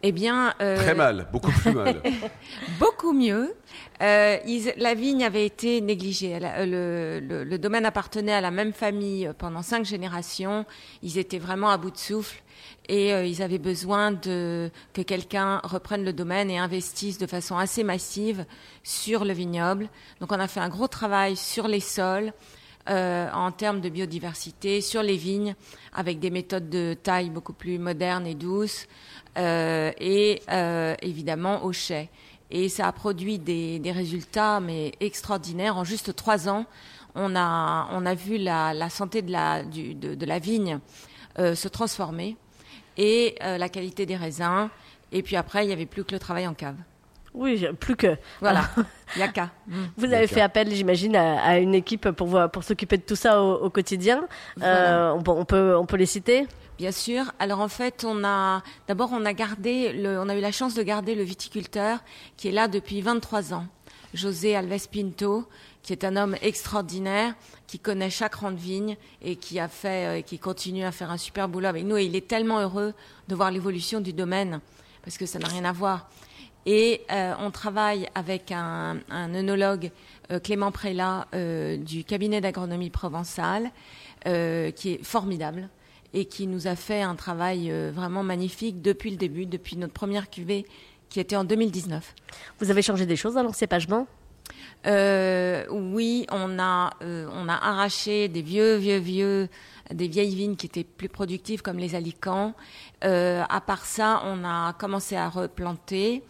Eh 0.01 0.11
bien, 0.13 0.53
euh, 0.61 0.77
Très 0.77 0.95
mal, 0.95 1.27
beaucoup 1.31 1.51
plus 1.51 1.73
mal. 1.73 2.01
beaucoup 2.79 3.11
mieux. 3.11 3.53
Euh, 4.01 4.37
ils- 4.45 4.73
la 4.77 4.93
vigne 4.93 5.25
avait 5.25 5.45
été 5.45 5.81
négligée. 5.81 6.29
Elle 6.29 6.45
a- 6.45 6.65
le, 6.65 7.19
le- 7.19 7.43
le 7.43 7.57
domaine 7.57 7.85
appartenait 7.85 8.31
à 8.33 8.39
la 8.39 8.49
même 8.51 8.71
famille 8.71 9.27
euh, 9.27 9.33
pendant 9.37 9.61
cinq 9.61 9.83
générations. 9.83 10.65
Ils 11.03 11.17
étaient 11.17 11.37
vraiment 11.39 11.69
à 11.69 11.77
bout 11.77 11.91
de 11.91 11.97
souffle 11.97 12.41
et 12.87 13.13
euh, 13.13 13.25
ils 13.25 13.41
avaient 13.41 13.57
besoin 13.59 14.11
de 14.11 14.71
que 14.93 15.01
quelqu'un 15.01 15.59
reprenne 15.65 16.05
le 16.05 16.13
domaine 16.13 16.49
et 16.49 16.57
investisse 16.57 17.17
de 17.17 17.27
façon 17.27 17.57
assez 17.57 17.83
massive 17.83 18.45
sur 18.83 19.25
le 19.25 19.33
vignoble. 19.33 19.89
Donc, 20.21 20.31
on 20.31 20.39
a 20.39 20.47
fait 20.47 20.61
un 20.61 20.69
gros 20.69 20.87
travail 20.87 21.35
sur 21.35 21.67
les 21.67 21.81
sols. 21.81 22.31
euh, 22.89 23.29
en 23.33 23.51
termes 23.51 23.81
de 23.81 23.89
biodiversité, 23.89 24.81
sur 24.81 25.03
les 25.03 25.17
vignes, 25.17 25.53
avec 25.93 26.19
des 26.19 26.31
méthodes 26.31 26.69
de 26.71 26.95
taille 26.95 27.29
beaucoup 27.29 27.53
plus 27.53 27.77
modernes 27.77 28.25
et 28.25 28.33
douces, 28.33 28.87
euh, 28.87 28.87
et 29.35 30.41
euh, 30.51 30.95
évidemment 31.01 31.63
au 31.63 31.71
chai. 31.71 32.09
Et 32.51 32.67
ça 32.67 32.87
a 32.87 32.91
produit 32.91 33.37
des, 33.37 33.79
des 33.79 33.91
résultats 33.91 34.59
mais 34.59 34.91
extraordinaires. 34.99 35.77
En 35.77 35.83
juste 35.83 36.15
trois 36.15 36.49
ans, 36.49 36.65
on 37.15 37.35
a, 37.35 37.87
on 37.91 38.05
a 38.05 38.13
vu 38.15 38.37
la, 38.37 38.73
la 38.73 38.89
santé 38.89 39.21
de 39.21 39.31
la, 39.31 39.63
du- 39.63 39.93
de, 39.93 40.15
de 40.15 40.25
la 40.25 40.39
vigne 40.39 40.79
euh, 41.37 41.55
se 41.55 41.67
transformer 41.67 42.37
et 42.97 43.35
euh, 43.43 43.57
la 43.57 43.69
qualité 43.69 44.05
des 44.05 44.15
raisins. 44.15 44.69
Et 45.11 45.21
puis 45.23 45.35
après, 45.35 45.63
il 45.63 45.67
n'y 45.67 45.73
avait 45.73 45.85
plus 45.85 46.03
que 46.03 46.11
le 46.11 46.19
travail 46.19 46.47
en 46.47 46.53
cave. 46.53 46.75
Oui, 47.33 47.65
plus 47.79 47.95
que. 47.95 48.17
Voilà, 48.41 48.69
il 49.15 49.19
y 49.19 49.23
a 49.23 49.27
qu'à. 49.27 49.51
Vous 49.97 50.05
avez 50.05 50.27
fait 50.27 50.41
appel, 50.41 50.73
j'imagine, 50.73 51.15
à, 51.15 51.41
à 51.41 51.57
une 51.57 51.75
équipe 51.75 52.09
pour, 52.11 52.39
pour 52.51 52.63
s'occuper 52.63 52.97
de 52.97 53.03
tout 53.03 53.15
ça 53.15 53.41
au, 53.43 53.55
au 53.65 53.69
quotidien. 53.69 54.27
Euh, 54.61 55.11
on, 55.11 55.21
peut- 55.21 55.31
on 55.31 55.45
peut, 55.45 55.75
on 55.77 55.85
peut 55.85 55.97
les 55.97 56.05
citer? 56.05 56.47
Bien 56.77 56.91
sûr. 56.91 57.25
Alors 57.39 57.59
en 57.59 57.67
fait, 57.67 58.05
on 58.07 58.23
a 58.23 58.63
d'abord 58.87 59.09
on 59.11 59.25
a 59.25 59.33
gardé 59.33 59.91
le, 59.93 60.17
on 60.19 60.29
a 60.29 60.35
eu 60.35 60.39
la 60.39 60.51
chance 60.53 60.73
de 60.75 60.81
garder 60.81 61.13
le 61.13 61.23
viticulteur 61.23 61.99
qui 62.37 62.47
est 62.47 62.51
là 62.51 62.67
depuis 62.69 63.01
23 63.01 63.53
ans, 63.53 63.65
José 64.13 64.55
Alves 64.55 64.87
Pinto, 64.89 65.45
qui 65.83 65.91
est 65.91 66.05
un 66.05 66.15
homme 66.15 66.35
extraordinaire, 66.41 67.33
qui 67.67 67.79
connaît 67.79 68.09
chaque 68.09 68.35
rang 68.35 68.51
de 68.51 68.57
vigne 68.57 68.95
et 69.21 69.35
qui 69.35 69.59
a 69.59 69.67
fait, 69.67 70.05
euh, 70.07 70.17
et 70.19 70.23
qui 70.23 70.39
continue 70.39 70.85
à 70.85 70.91
faire 70.93 71.11
un 71.11 71.17
super 71.17 71.49
boulot 71.49 71.67
avec 71.67 71.83
nous. 71.83 71.97
Et 71.97 72.05
il 72.05 72.15
est 72.15 72.27
tellement 72.27 72.59
heureux 72.59 72.93
de 73.27 73.35
voir 73.35 73.51
l'évolution 73.51 73.99
du 73.99 74.13
domaine 74.13 74.61
parce 75.03 75.17
que 75.17 75.25
ça 75.25 75.37
n'a 75.37 75.47
rien 75.49 75.65
à 75.65 75.73
voir. 75.73 76.09
Et 76.65 77.01
euh, 77.11 77.33
on 77.39 77.51
travaille 77.51 78.07
avec 78.15 78.51
un, 78.51 78.97
un 79.09 79.33
œnologue, 79.33 79.91
euh, 80.31 80.39
Clément 80.39 80.71
Prélat, 80.71 81.27
euh, 81.33 81.77
du 81.77 82.03
cabinet 82.03 82.41
d'agronomie 82.41 82.89
provençal, 82.89 83.71
euh, 84.27 84.71
qui 84.71 84.93
est 84.93 85.03
formidable 85.03 85.69
et 86.13 86.25
qui 86.25 86.47
nous 86.47 86.67
a 86.67 86.75
fait 86.75 87.01
un 87.01 87.15
travail 87.15 87.71
vraiment 87.91 88.23
magnifique 88.23 88.81
depuis 88.81 89.11
le 89.11 89.17
début, 89.17 89.45
depuis 89.45 89.77
notre 89.77 89.93
première 89.93 90.29
cuvée 90.29 90.65
qui 91.09 91.19
était 91.19 91.35
en 91.35 91.43
2019. 91.43 92.15
Vous 92.59 92.71
avez 92.71 92.81
changé 92.81 93.05
des 93.05 93.15
choses 93.15 93.35
dans 93.35 93.43
l'encépagement 93.43 94.07
oui, 94.85 96.25
on 96.31 96.57
a, 96.57 96.89
on 97.01 97.47
a 97.47 97.53
arraché 97.53 98.27
des 98.27 98.41
vieux, 98.41 98.77
vieux, 98.77 98.97
vieux, 98.97 99.49
des 99.93 100.07
vieilles 100.07 100.35
vignes 100.35 100.55
qui 100.55 100.67
étaient 100.67 100.83
plus 100.83 101.09
productives 101.09 101.61
comme 101.61 101.77
les 101.77 101.95
alicants. 101.95 102.53
Euh, 103.03 103.43
à 103.49 103.61
part 103.61 103.85
ça, 103.85 104.21
on 104.25 104.43
a 104.43 104.73
commencé 104.73 105.15
à 105.15 105.29
replanter 105.29 106.23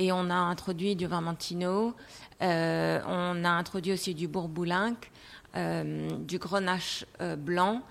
et 0.00 0.12
on 0.12 0.30
a 0.30 0.34
introduit 0.34 0.96
du 0.96 1.06
Vermentino. 1.06 1.94
Euh, 2.40 3.00
on 3.06 3.44
a 3.44 3.50
introduit 3.50 3.92
aussi 3.92 4.14
du 4.14 4.28
Bourboulinc, 4.28 5.10
euh, 5.56 6.08
du 6.20 6.38
Grenache 6.38 7.04
euh, 7.20 7.36
blanc 7.36 7.82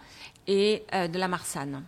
et 0.47 0.83
de 0.91 1.19
la 1.19 1.27
Marsanne. 1.27 1.83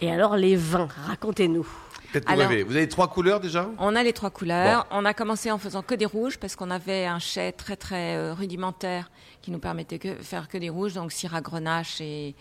Et 0.00 0.10
alors, 0.10 0.36
les 0.36 0.56
vins, 0.56 0.88
racontez-nous. 1.06 1.68
Faites-nous 2.12 2.32
Alors- 2.32 2.48
rêver. 2.48 2.62
Vous 2.62 2.76
avez 2.76 2.88
trois 2.88 3.08
couleurs 3.08 3.40
déjà 3.40 3.68
On 3.78 3.94
a 3.96 4.02
les 4.02 4.12
trois 4.12 4.30
couleurs. 4.30 4.86
On 4.90 5.04
a 5.04 5.14
commencé 5.14 5.50
en 5.50 5.58
faisant 5.58 5.82
que 5.82 5.94
des 5.94 6.06
rouges 6.06 6.38
parce 6.38 6.56
qu'on 6.56 6.70
avait 6.70 7.06
un 7.06 7.18
chai 7.18 7.52
très 7.56 7.76
très 7.76 8.16
euh, 8.16 8.34
rudimentaire 8.34 9.10
qui 9.42 9.50
nous 9.50 9.58
permettait 9.58 9.98
de 9.98 10.14
faire 10.22 10.48
que 10.48 10.58
des 10.58 10.70
rouges, 10.70 10.94
donc 10.94 11.12
Syrah 11.12 11.40
Grenache 11.40 12.00
et 12.00 12.34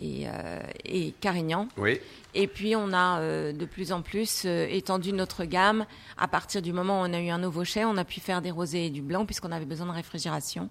et, 0.00 0.24
euh, 0.26 0.58
et 0.84 1.12
Carignan. 1.20 1.68
Oui. 1.76 2.00
Et 2.34 2.48
puis 2.48 2.74
on 2.74 2.92
a 2.92 3.20
euh, 3.20 3.52
de 3.52 3.64
plus 3.64 3.92
en 3.92 4.02
plus 4.02 4.44
étendu 4.44 5.12
notre 5.12 5.44
gamme. 5.44 5.86
À 6.18 6.26
partir 6.26 6.62
du 6.62 6.72
moment 6.72 7.00
où 7.00 7.04
on 7.04 7.12
a 7.12 7.20
eu 7.20 7.28
un 7.30 7.38
nouveau 7.38 7.64
chai, 7.64 7.84
on 7.84 7.96
a 7.96 8.04
pu 8.04 8.18
faire 8.18 8.42
des 8.42 8.50
rosés 8.50 8.86
et 8.86 8.90
du 8.90 9.02
blanc 9.02 9.24
puisqu'on 9.24 9.52
avait 9.52 9.64
besoin 9.66 9.86
de 9.86 9.92
réfrigération. 9.92 10.68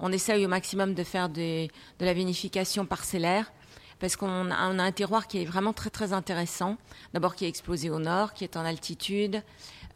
On 0.00 0.12
essaye 0.12 0.44
au 0.44 0.48
maximum 0.48 0.92
de 0.94 1.02
faire 1.02 1.28
des- 1.30 1.70
de 1.98 2.04
la 2.04 2.12
vinification 2.12 2.84
parcellaire 2.84 3.50
parce 4.00 4.16
qu'on 4.16 4.50
a, 4.50 4.70
on 4.70 4.78
a 4.78 4.82
un 4.82 4.92
terroir 4.92 5.26
qui 5.26 5.42
est 5.42 5.44
vraiment 5.44 5.72
très 5.72 5.90
très 5.90 6.12
intéressant. 6.12 6.76
D'abord 7.14 7.34
qui 7.34 7.44
est 7.44 7.48
explosé 7.48 7.90
au 7.90 7.98
nord, 7.98 8.34
qui 8.34 8.44
est 8.44 8.56
en 8.56 8.64
altitude, 8.64 9.42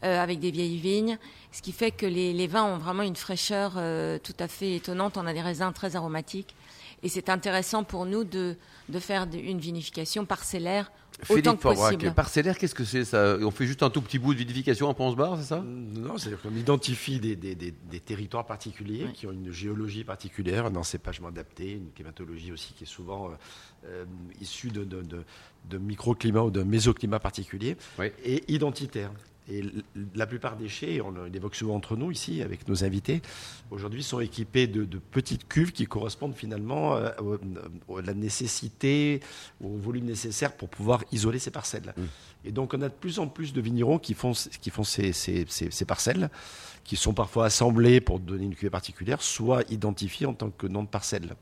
euh, 0.03 0.21
avec 0.21 0.39
des 0.39 0.51
vieilles 0.51 0.77
vignes, 0.77 1.17
ce 1.51 1.61
qui 1.61 1.71
fait 1.71 1.91
que 1.91 2.05
les, 2.05 2.33
les 2.33 2.47
vins 2.47 2.65
ont 2.65 2.77
vraiment 2.77 3.03
une 3.03 3.15
fraîcheur 3.15 3.73
euh, 3.77 4.19
tout 4.19 4.35
à 4.39 4.47
fait 4.47 4.75
étonnante. 4.75 5.17
On 5.17 5.25
a 5.25 5.33
des 5.33 5.41
raisins 5.41 5.71
très 5.73 5.95
aromatiques. 5.95 6.55
Et 7.03 7.09
c'est 7.09 7.29
intéressant 7.29 7.83
pour 7.83 8.05
nous 8.05 8.23
de, 8.23 8.57
de 8.89 8.99
faire 8.99 9.27
une 9.33 9.59
vinification 9.59 10.25
parcellaire 10.25 10.91
Philippe 11.21 11.61
Forbrac, 11.61 11.93
possible. 11.95 12.13
parcellaire, 12.13 12.57
qu'est-ce 12.57 12.75
que 12.75 12.83
c'est 12.83 13.05
ça 13.05 13.37
On 13.41 13.51
fait 13.51 13.65
juste 13.65 13.83
un 13.83 13.89
tout 13.89 14.01
petit 14.01 14.19
bout 14.19 14.33
de 14.33 14.39
vinification 14.39 14.87
en 14.89 14.93
pense-bar, 14.93 15.37
c'est 15.37 15.47
ça 15.47 15.61
Non, 15.65 16.17
c'est-à-dire 16.17 16.41
qu'on 16.41 16.55
identifie 16.55 17.19
des, 17.19 17.35
des- 17.35 17.55
des- 17.55 17.71
des 17.71 17.99
territoires 17.99 18.45
particuliers 18.45 19.07
qui 19.13 19.27
ont 19.27 19.31
une 19.31 19.51
géologie 19.51 20.03
particulière, 20.03 20.65
un 20.65 20.75
encépagement 20.75 21.27
adapté, 21.29 21.71
une 21.73 21.91
climatologie 21.91 22.51
aussi 22.51 22.73
qui 22.73 22.83
est 22.83 22.87
souvent 22.87 23.29
euh, 23.29 23.33
euh, 23.85 24.05
issue 24.41 24.69
de, 24.69 24.83
de, 24.83 25.01
de- 25.01 25.23
de 25.69 25.77
microclimats 25.77 26.41
ou 26.43 26.51
d'un 26.51 26.65
mésoclimat 26.65 27.19
particulier 27.19 27.77
Oui. 27.99 28.07
et 28.25 28.43
identitaire. 28.51 29.11
Et 29.51 29.61
la 30.15 30.25
plupart 30.25 30.55
des 30.55 30.69
chais, 30.69 31.01
on 31.01 31.11
l'évoque 31.25 31.55
souvent 31.55 31.75
entre 31.75 31.97
nous 31.97 32.11
ici 32.11 32.41
avec 32.41 32.65
nos 32.69 32.85
invités, 32.85 33.21
aujourd'hui 33.71 34.01
sont 34.01 34.21
équipés 34.21 34.67
de, 34.67 34.85
de 34.85 34.97
petites 34.99 35.49
cuves 35.49 35.73
qui 35.73 35.85
correspondent 35.85 36.33
finalement 36.35 36.95
euh, 36.95 37.09
au- 37.89 37.97
à 37.97 38.01
la 38.01 38.13
nécessité, 38.13 39.19
au 39.61 39.75
volume 39.75 40.05
nécessaire 40.05 40.53
pour 40.55 40.69
pouvoir 40.69 41.03
isoler 41.11 41.39
ces 41.39 41.51
parcelles. 41.51 41.93
Et 42.45 42.53
donc 42.53 42.73
on 42.73 42.81
a 42.81 42.87
de 42.87 42.93
plus 42.93 43.19
en 43.19 43.27
plus 43.27 43.51
de 43.51 43.59
vignerons 43.59 43.99
qui 43.99 44.13
font, 44.13 44.31
qui 44.61 44.69
font 44.69 44.85
ces, 44.85 45.11
ces- 45.11 45.45
ces- 45.49 45.71
ces 45.71 45.85
parcelles, 45.85 46.29
qui 46.85 46.95
sont 46.95 47.13
parfois 47.13 47.45
assemblées 47.45 47.99
pour 47.99 48.19
donner 48.19 48.45
une 48.45 48.55
cuvée 48.55 48.69
particulière, 48.69 49.21
soit 49.21 49.63
identifiées 49.69 50.25
en 50.25 50.33
tant 50.33 50.51
que 50.51 50.67
nom 50.67 50.83
de 50.83 50.87
parcelle. 50.89 51.35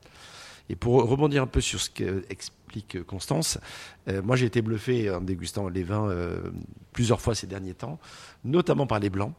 Et 0.71 0.75
pour 0.77 1.03
rebondir 1.03 1.43
un 1.43 1.47
peu 1.47 1.59
sur 1.59 1.81
ce 1.81 1.89
qu'explique 1.89 3.03
Constance, 3.03 3.59
euh, 4.07 4.21
moi 4.21 4.37
j'ai 4.37 4.45
été 4.45 4.61
bluffé 4.61 5.11
en 5.11 5.19
dégustant 5.19 5.67
les 5.67 5.83
vins 5.83 6.07
euh, 6.09 6.49
plusieurs 6.93 7.19
fois 7.19 7.35
ces 7.35 7.45
derniers 7.45 7.73
temps, 7.73 7.99
notamment 8.45 8.87
par 8.87 8.99
les 8.99 9.09
blancs. 9.09 9.33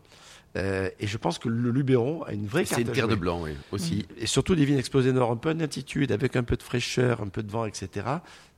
Euh, 0.57 0.91
et 1.01 1.07
je 1.07 1.17
pense 1.17 1.39
que 1.39 1.49
le 1.49 1.71
Luberon 1.71 2.23
a 2.25 2.33
une 2.33 2.47
vraie 2.47 2.65
C'est 2.65 2.71
carte 2.77 2.83
une 2.83 2.91
à 2.91 2.93
terre 2.93 3.09
de 3.09 3.15
blanc, 3.15 3.41
oui, 3.43 3.53
aussi. 3.71 4.07
Et 4.19 4.27
surtout 4.27 4.55
des 4.55 4.65
vignes 4.65 4.79
exposées 4.79 5.13
nord, 5.13 5.31
un 5.31 5.37
peu 5.37 5.55
d'altitude, 5.55 6.13
avec 6.13 6.37
un 6.37 6.43
peu 6.43 6.57
de 6.57 6.63
fraîcheur, 6.63 7.23
un 7.23 7.29
peu 7.29 7.43
de 7.43 7.51
vent, 7.51 7.65
etc. 7.65 8.07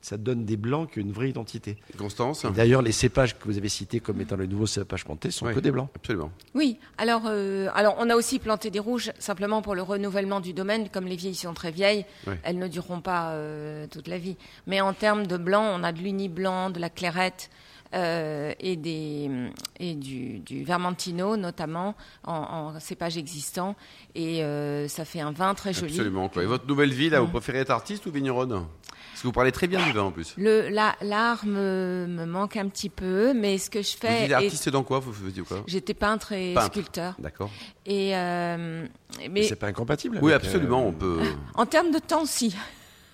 Ça 0.01 0.19
donne 0.19 0.45
des 0.45 0.57
blancs 0.59 0.91
qui 0.91 0.99
ont 0.99 1.03
une 1.03 1.13
vraie 1.13 1.31
identité. 1.31 1.79
Constance 1.97 2.45
Et 2.45 2.51
D'ailleurs, 2.51 2.83
les 2.83 2.93
cépages 2.93 3.39
que 3.39 3.45
vous 3.45 3.57
avez 3.57 3.69
cités 3.71 4.01
comme 4.01 4.21
étant 4.21 4.37
le 4.37 4.47
nouveau 4.47 4.67
cépage 4.67 5.07
monté 5.07 5.31
sont 5.31 5.47
Oui. 5.47 5.55
que 5.55 5.61
des 5.61 5.71
blancs. 5.71 5.89
Absolument. 5.95 6.31
Oui, 6.55 6.79
alors, 6.99 7.23
euh, 7.27 7.69
alors 7.75 7.95
on 7.99 8.11
a 8.11 8.17
aussi 8.17 8.39
planté 8.39 8.71
des 8.71 8.81
rouges 8.81 9.13
simplement 9.19 9.63
pour 9.63 9.75
le 9.75 9.81
renouvellement 9.83 10.41
du 10.41 10.53
domaine. 10.53 10.89
Comme 10.91 11.07
les 11.07 11.17
vieilles 11.17 11.35
sont 11.37 11.55
très 11.55 11.71
vieilles, 11.71 12.05
elles 12.43 12.59
ne 12.59 12.69
dureront 12.69 13.01
pas 13.01 13.31
euh, 13.31 13.87
toute 13.87 14.09
la 14.09 14.19
vie. 14.19 14.37
Mais 14.67 14.81
en 14.83 14.93
termes 14.93 15.27
de 15.27 15.37
blanc, 15.39 15.65
on 15.75 15.83
a 15.85 15.93
de 15.93 16.01
l'uni 16.01 16.29
blanc, 16.29 16.69
de 16.71 16.81
la 16.81 16.91
clairette 16.91 17.49
et, 17.95 18.77
des, 18.77 19.31
et 19.79 19.95
du, 19.95 20.41
du 20.41 20.65
vermentino 20.65 21.37
notamment 21.37 21.95
en, 22.25 22.33
en 22.75 22.81
cépage 22.81 23.17
existant. 23.17 23.77
Et 24.15 24.43
euh, 24.45 24.89
ça 24.89 25.05
fait 25.05 25.21
un 25.21 25.33
vin 25.33 25.55
très 25.55 25.73
joli. 25.73 25.93
Absolument. 25.95 26.29
Quoi. 26.29 26.43
Et 26.43 26.47
votre 26.47 26.67
nouvelle 26.67 26.93
vie, 26.93 27.11
là, 27.11 27.21
vous 27.21 27.29
préférez 27.29 27.59
être 27.59 27.71
artiste 27.71 28.07
ou 28.07 28.11
vigneronne 28.11 28.51
Parce 28.51 29.23
que 29.23 29.27
vous 29.27 29.33
parlez 29.33 29.53
très 29.53 29.67
bien 29.67 29.85
du 29.85 29.93
vin 29.93 30.03
en 30.03 30.11
plus. 30.13 30.35
Le, 30.37 30.69
la- 30.69 30.97
l'art 31.03 31.45
me, 31.47 32.07
me 32.09 32.25
manque 32.27 32.57
un 32.57 32.69
petit 32.69 32.89
peu, 32.89 33.33
mais 33.35 33.59
ce 33.59 33.71
que 33.71 33.83
je 33.83 33.93
Vous 33.93 33.99
fais, 34.07 34.25
êtes 34.25 34.31
est- 34.31 34.35
artiste 34.35 34.69
dans 34.69 34.83
quoi 34.83 34.99
Vous 34.99 35.13
faisiez 35.13 35.43
quoi 35.43 35.63
j'étais 35.67 35.95
peintre 35.95 36.33
et 36.33 36.55
Peintre. 36.55 36.73
sculpteur. 36.73 37.15
D'accord. 37.19 37.51
Et 37.87 38.17
euh, 38.17 38.87
Mais 39.19 39.29
mais 39.29 39.43
c'est 39.45 39.57
pas 39.57 39.67
incompatible. 39.69 40.19
Oui, 40.23 40.33
absolument. 40.33 40.83
euh, 40.83 40.89
On 40.89 40.93
peut. 40.93 41.21
En 41.55 41.67
termes 41.67 41.91
de 41.91 41.99
temps, 41.99 42.25
si. 42.27 42.55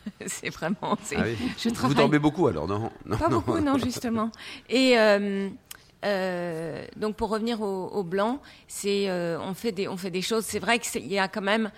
c'est 0.26 0.50
vraiment. 0.50 0.76
Ah 0.82 1.22
oui. 1.24 1.36
Je 1.58 1.68
Vous 1.70 1.94
dormez 1.94 2.18
beaucoup 2.18 2.46
alors, 2.46 2.66
non, 2.66 2.90
non 3.06 3.18
pas 3.18 3.28
beaucoup, 3.28 3.58
non, 3.58 3.78
justement. 3.78 4.30
Et 4.68 4.98
euh, 4.98 5.48
euh, 6.04 6.84
donc 6.96 7.16
pour 7.16 7.30
revenir 7.30 7.60
au, 7.60 7.88
au 7.88 8.02
blanc, 8.02 8.40
c'est 8.68 9.08
euh, 9.08 9.38
on 9.40 9.54
fait 9.54 9.72
des 9.72 9.88
on 9.88 9.96
fait 9.96 10.10
des 10.10 10.22
choses. 10.22 10.44
C'est 10.44 10.58
vrai 10.58 10.78
qu'il 10.78 11.06
y 11.06 11.18
a 11.18 11.28
quand 11.28 11.42
même 11.42 11.70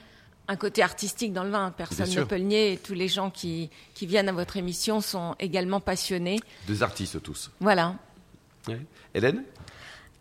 un 0.48 0.56
côté 0.56 0.82
artistique 0.82 1.32
dans 1.32 1.44
le 1.44 1.50
vin. 1.50 1.72
Personne 1.76 2.10
ne 2.10 2.24
peut 2.24 2.36
le 2.36 2.42
nier. 2.42 2.72
Et 2.72 2.76
tous 2.76 2.94
les 2.94 3.08
gens 3.08 3.30
qui 3.30 3.70
qui 3.94 4.06
viennent 4.06 4.28
à 4.28 4.32
votre 4.32 4.56
émission 4.56 5.00
sont 5.00 5.34
également 5.38 5.80
passionnés. 5.80 6.40
Des 6.66 6.82
artistes 6.82 7.22
tous. 7.22 7.50
Voilà. 7.60 7.96
Ouais. 8.68 8.80
Hélène? 9.14 9.44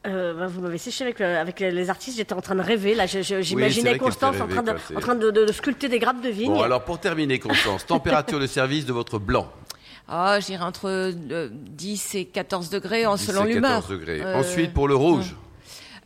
Euh, 0.07 0.33
bah, 0.33 0.47
vous 0.47 0.61
m'avez 0.61 0.79
séché 0.79 1.03
avec, 1.03 1.19
le- 1.19 1.37
avec 1.37 1.59
les 1.59 1.89
artistes, 1.91 2.17
j'étais 2.17 2.33
en 2.33 2.41
train 2.41 2.55
de 2.55 2.61
rêver. 2.61 2.95
Là, 2.95 3.05
j'imaginais 3.05 3.97
Constance 3.99 4.35
en 4.41 4.47
train, 4.47 4.63
de, 4.63 4.69
rêver, 4.71 4.79
quoi, 4.79 4.87
c'est- 4.87 4.95
en 4.95 4.99
train 4.99 5.15
de, 5.15 5.29
de- 5.29 5.45
de 5.45 5.51
sculpter 5.51 5.89
des 5.89 5.99
grappes 5.99 6.21
de 6.21 6.29
vigne. 6.29 6.51
Bon, 6.53 6.61
alors 6.61 6.83
pour 6.83 6.99
terminer, 6.99 7.37
Constance, 7.39 7.85
température 7.85 8.39
de 8.39 8.47
service 8.47 8.85
de 8.85 8.93
votre 8.93 9.19
blanc. 9.19 9.51
Ah, 10.13 10.39
j'irai 10.41 10.63
entre 10.63 10.89
euh, 10.89 11.47
10 11.51 12.15
et 12.15 12.25
14 12.25 12.69
degrés 12.69 13.05
en 13.05 13.15
10 13.15 13.27
selon 13.27 13.43
l'humeur. 13.45 13.75
14 13.81 13.89
degrés. 13.91 14.19
Euh, 14.21 14.39
Ensuite, 14.39 14.73
pour 14.73 14.89
le 14.89 14.95
rouge. 14.95 15.35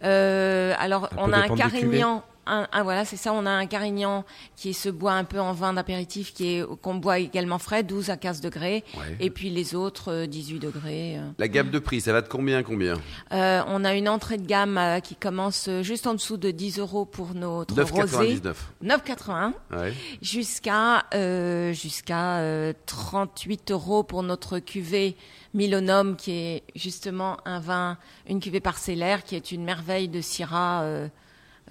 Euh, 0.03 0.73
alors, 0.77 1.09
on 1.17 1.31
a 1.33 1.37
un 1.37 1.47
carignan. 1.55 2.23
Un, 2.47 2.67
un- 2.71 2.83
voilà, 2.83 3.05
c'est 3.05 3.17
ça. 3.17 3.33
On 3.33 3.45
a 3.45 3.49
un 3.51 3.65
carignan 3.65 4.23
qui 4.55 4.73
se 4.73 4.89
boit 4.89 5.13
un 5.13 5.23
peu 5.23 5.39
en 5.39 5.53
vin 5.53 5.73
d'apéritif, 5.73 6.33
qui 6.33 6.55
est 6.57 6.65
qu'on 6.81 6.95
boit 6.95 7.19
également 7.19 7.57
frais, 7.59 7.83
12 7.83 8.09
à 8.09 8.17
15 8.17 8.41
degrés. 8.41 8.83
Ouais. 8.97 9.17
Et 9.19 9.29
puis 9.29 9.49
les 9.49 9.73
autres, 9.75 10.11
euh, 10.11 10.25
18 10.27 10.59
degrés. 10.59 11.17
euh. 11.17 11.29
La 11.39 11.47
gamme 11.47 11.69
de 11.71 11.79
prix, 11.79 12.01
ça 12.01 12.13
va 12.13 12.21
de 12.21 12.27
combien 12.27 12.57
à 12.59 12.63
combien? 12.63 12.95
Euh, 13.31 13.61
on 13.67 13.83
a 13.83 13.93
une 13.95 14.07
entrée 14.09 14.37
de 14.37 14.45
gamme 14.45 14.77
euh, 14.77 14.99
qui 14.99 15.15
commence 15.15 15.67
euh, 15.67 15.81
juste 15.83 16.07
en 16.07 16.13
dessous 16.13 16.37
de 16.37 16.51
10 16.51 16.79
euros 16.79 17.05
pour 17.05 17.33
notre 17.33 17.73
rosé, 17.83 18.35
9,99. 18.37 18.53
9,81, 18.83 19.53
Ouais. 19.71 19.93
jusqu'à 20.21 21.05
euh, 21.13 21.73
jusqu'à 21.73 22.37
euh, 22.39 22.73
38 22.85 23.71
euros 23.71 24.03
pour 24.03 24.23
notre 24.23 24.59
cuvée 24.59 25.15
Milonum, 25.53 26.15
qui 26.15 26.31
est 26.31 26.63
justement 26.75 27.37
un 27.45 27.59
vin, 27.59 27.97
une 28.27 28.39
cuvée 28.39 28.59
parcellaire, 28.59 29.23
qui 29.23 29.35
est 29.35 29.51
une 29.51 29.63
merveille 29.63 30.07
de 30.09 30.19
Syrah 30.21 30.83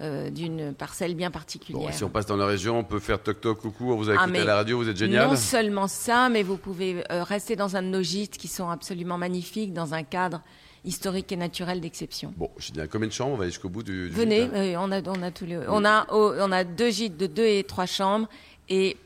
euh, 0.01 0.29
d'une 0.29 0.73
parcelle 0.73 1.15
bien 1.15 1.29
Bon, 1.29 1.33
particulière. 1.33 1.93
si 1.93 2.03
on 2.03 2.09
passe 2.09 2.25
dans 2.25 2.35
la 2.35 2.45
région, 2.45 2.79
on 2.79 2.83
peut 2.83 2.99
faire 2.99 3.21
toc 3.23 3.39
toc 3.41 3.59
coucou, 3.59 3.95
vous 3.95 4.09
avez 4.09 4.17
Ah, 4.19 4.23
écouté 4.25 4.37
à 4.37 4.41
mais 4.41 4.45
la 4.45 4.55
radio, 4.55 4.77
vous 4.77 4.89
êtes 4.89 4.97
génial. 4.97 5.29
Non 5.29 5.35
seulement 5.35 5.87
ça, 5.87 6.29
mais 6.29 6.43
vous 6.43 6.57
pouvez 6.57 7.03
euh, 7.11 7.23
rester 7.23 7.55
dans 7.55 7.75
un 7.75 7.81
de 7.81 7.87
nos 7.87 8.01
gîtes 8.03 8.37
qui 8.37 8.47
sont 8.47 8.69
absolument 8.69 9.17
magnifiques, 9.17 9.73
dans 9.73 9.93
un 9.93 10.03
cadre 10.03 10.41
historique 10.83 11.31
et 11.31 11.37
naturel 11.37 11.81
d'exception. 11.81 12.33
Bon, 12.37 12.49
génial. 12.59 12.89
Combien 12.89 13.07
de 13.07 13.13
chambres? 13.13 13.33
On 13.33 13.37
va 13.37 13.43
aller 13.43 13.51
jusqu'au 13.51 13.69
bout 13.69 13.83
du. 13.83 14.09
du 14.09 14.15
Venez, 14.15 14.49
euh, 14.53 14.75
on 14.79 14.91
a 14.91 15.01
on 15.01 15.21
a 15.23 15.31
tous 15.31 15.45
les 15.45 15.57
on 15.67 15.83
a 15.85 16.05
oh, 16.11 16.33
on 16.39 16.51
a 16.51 16.63
deux 16.63 16.91
gîtes 16.91 17.17
de 17.17 17.27
deux 17.27 17.45
et 17.47 17.63
trois 17.63 17.85
chambres 17.87 18.27
et 18.69 18.97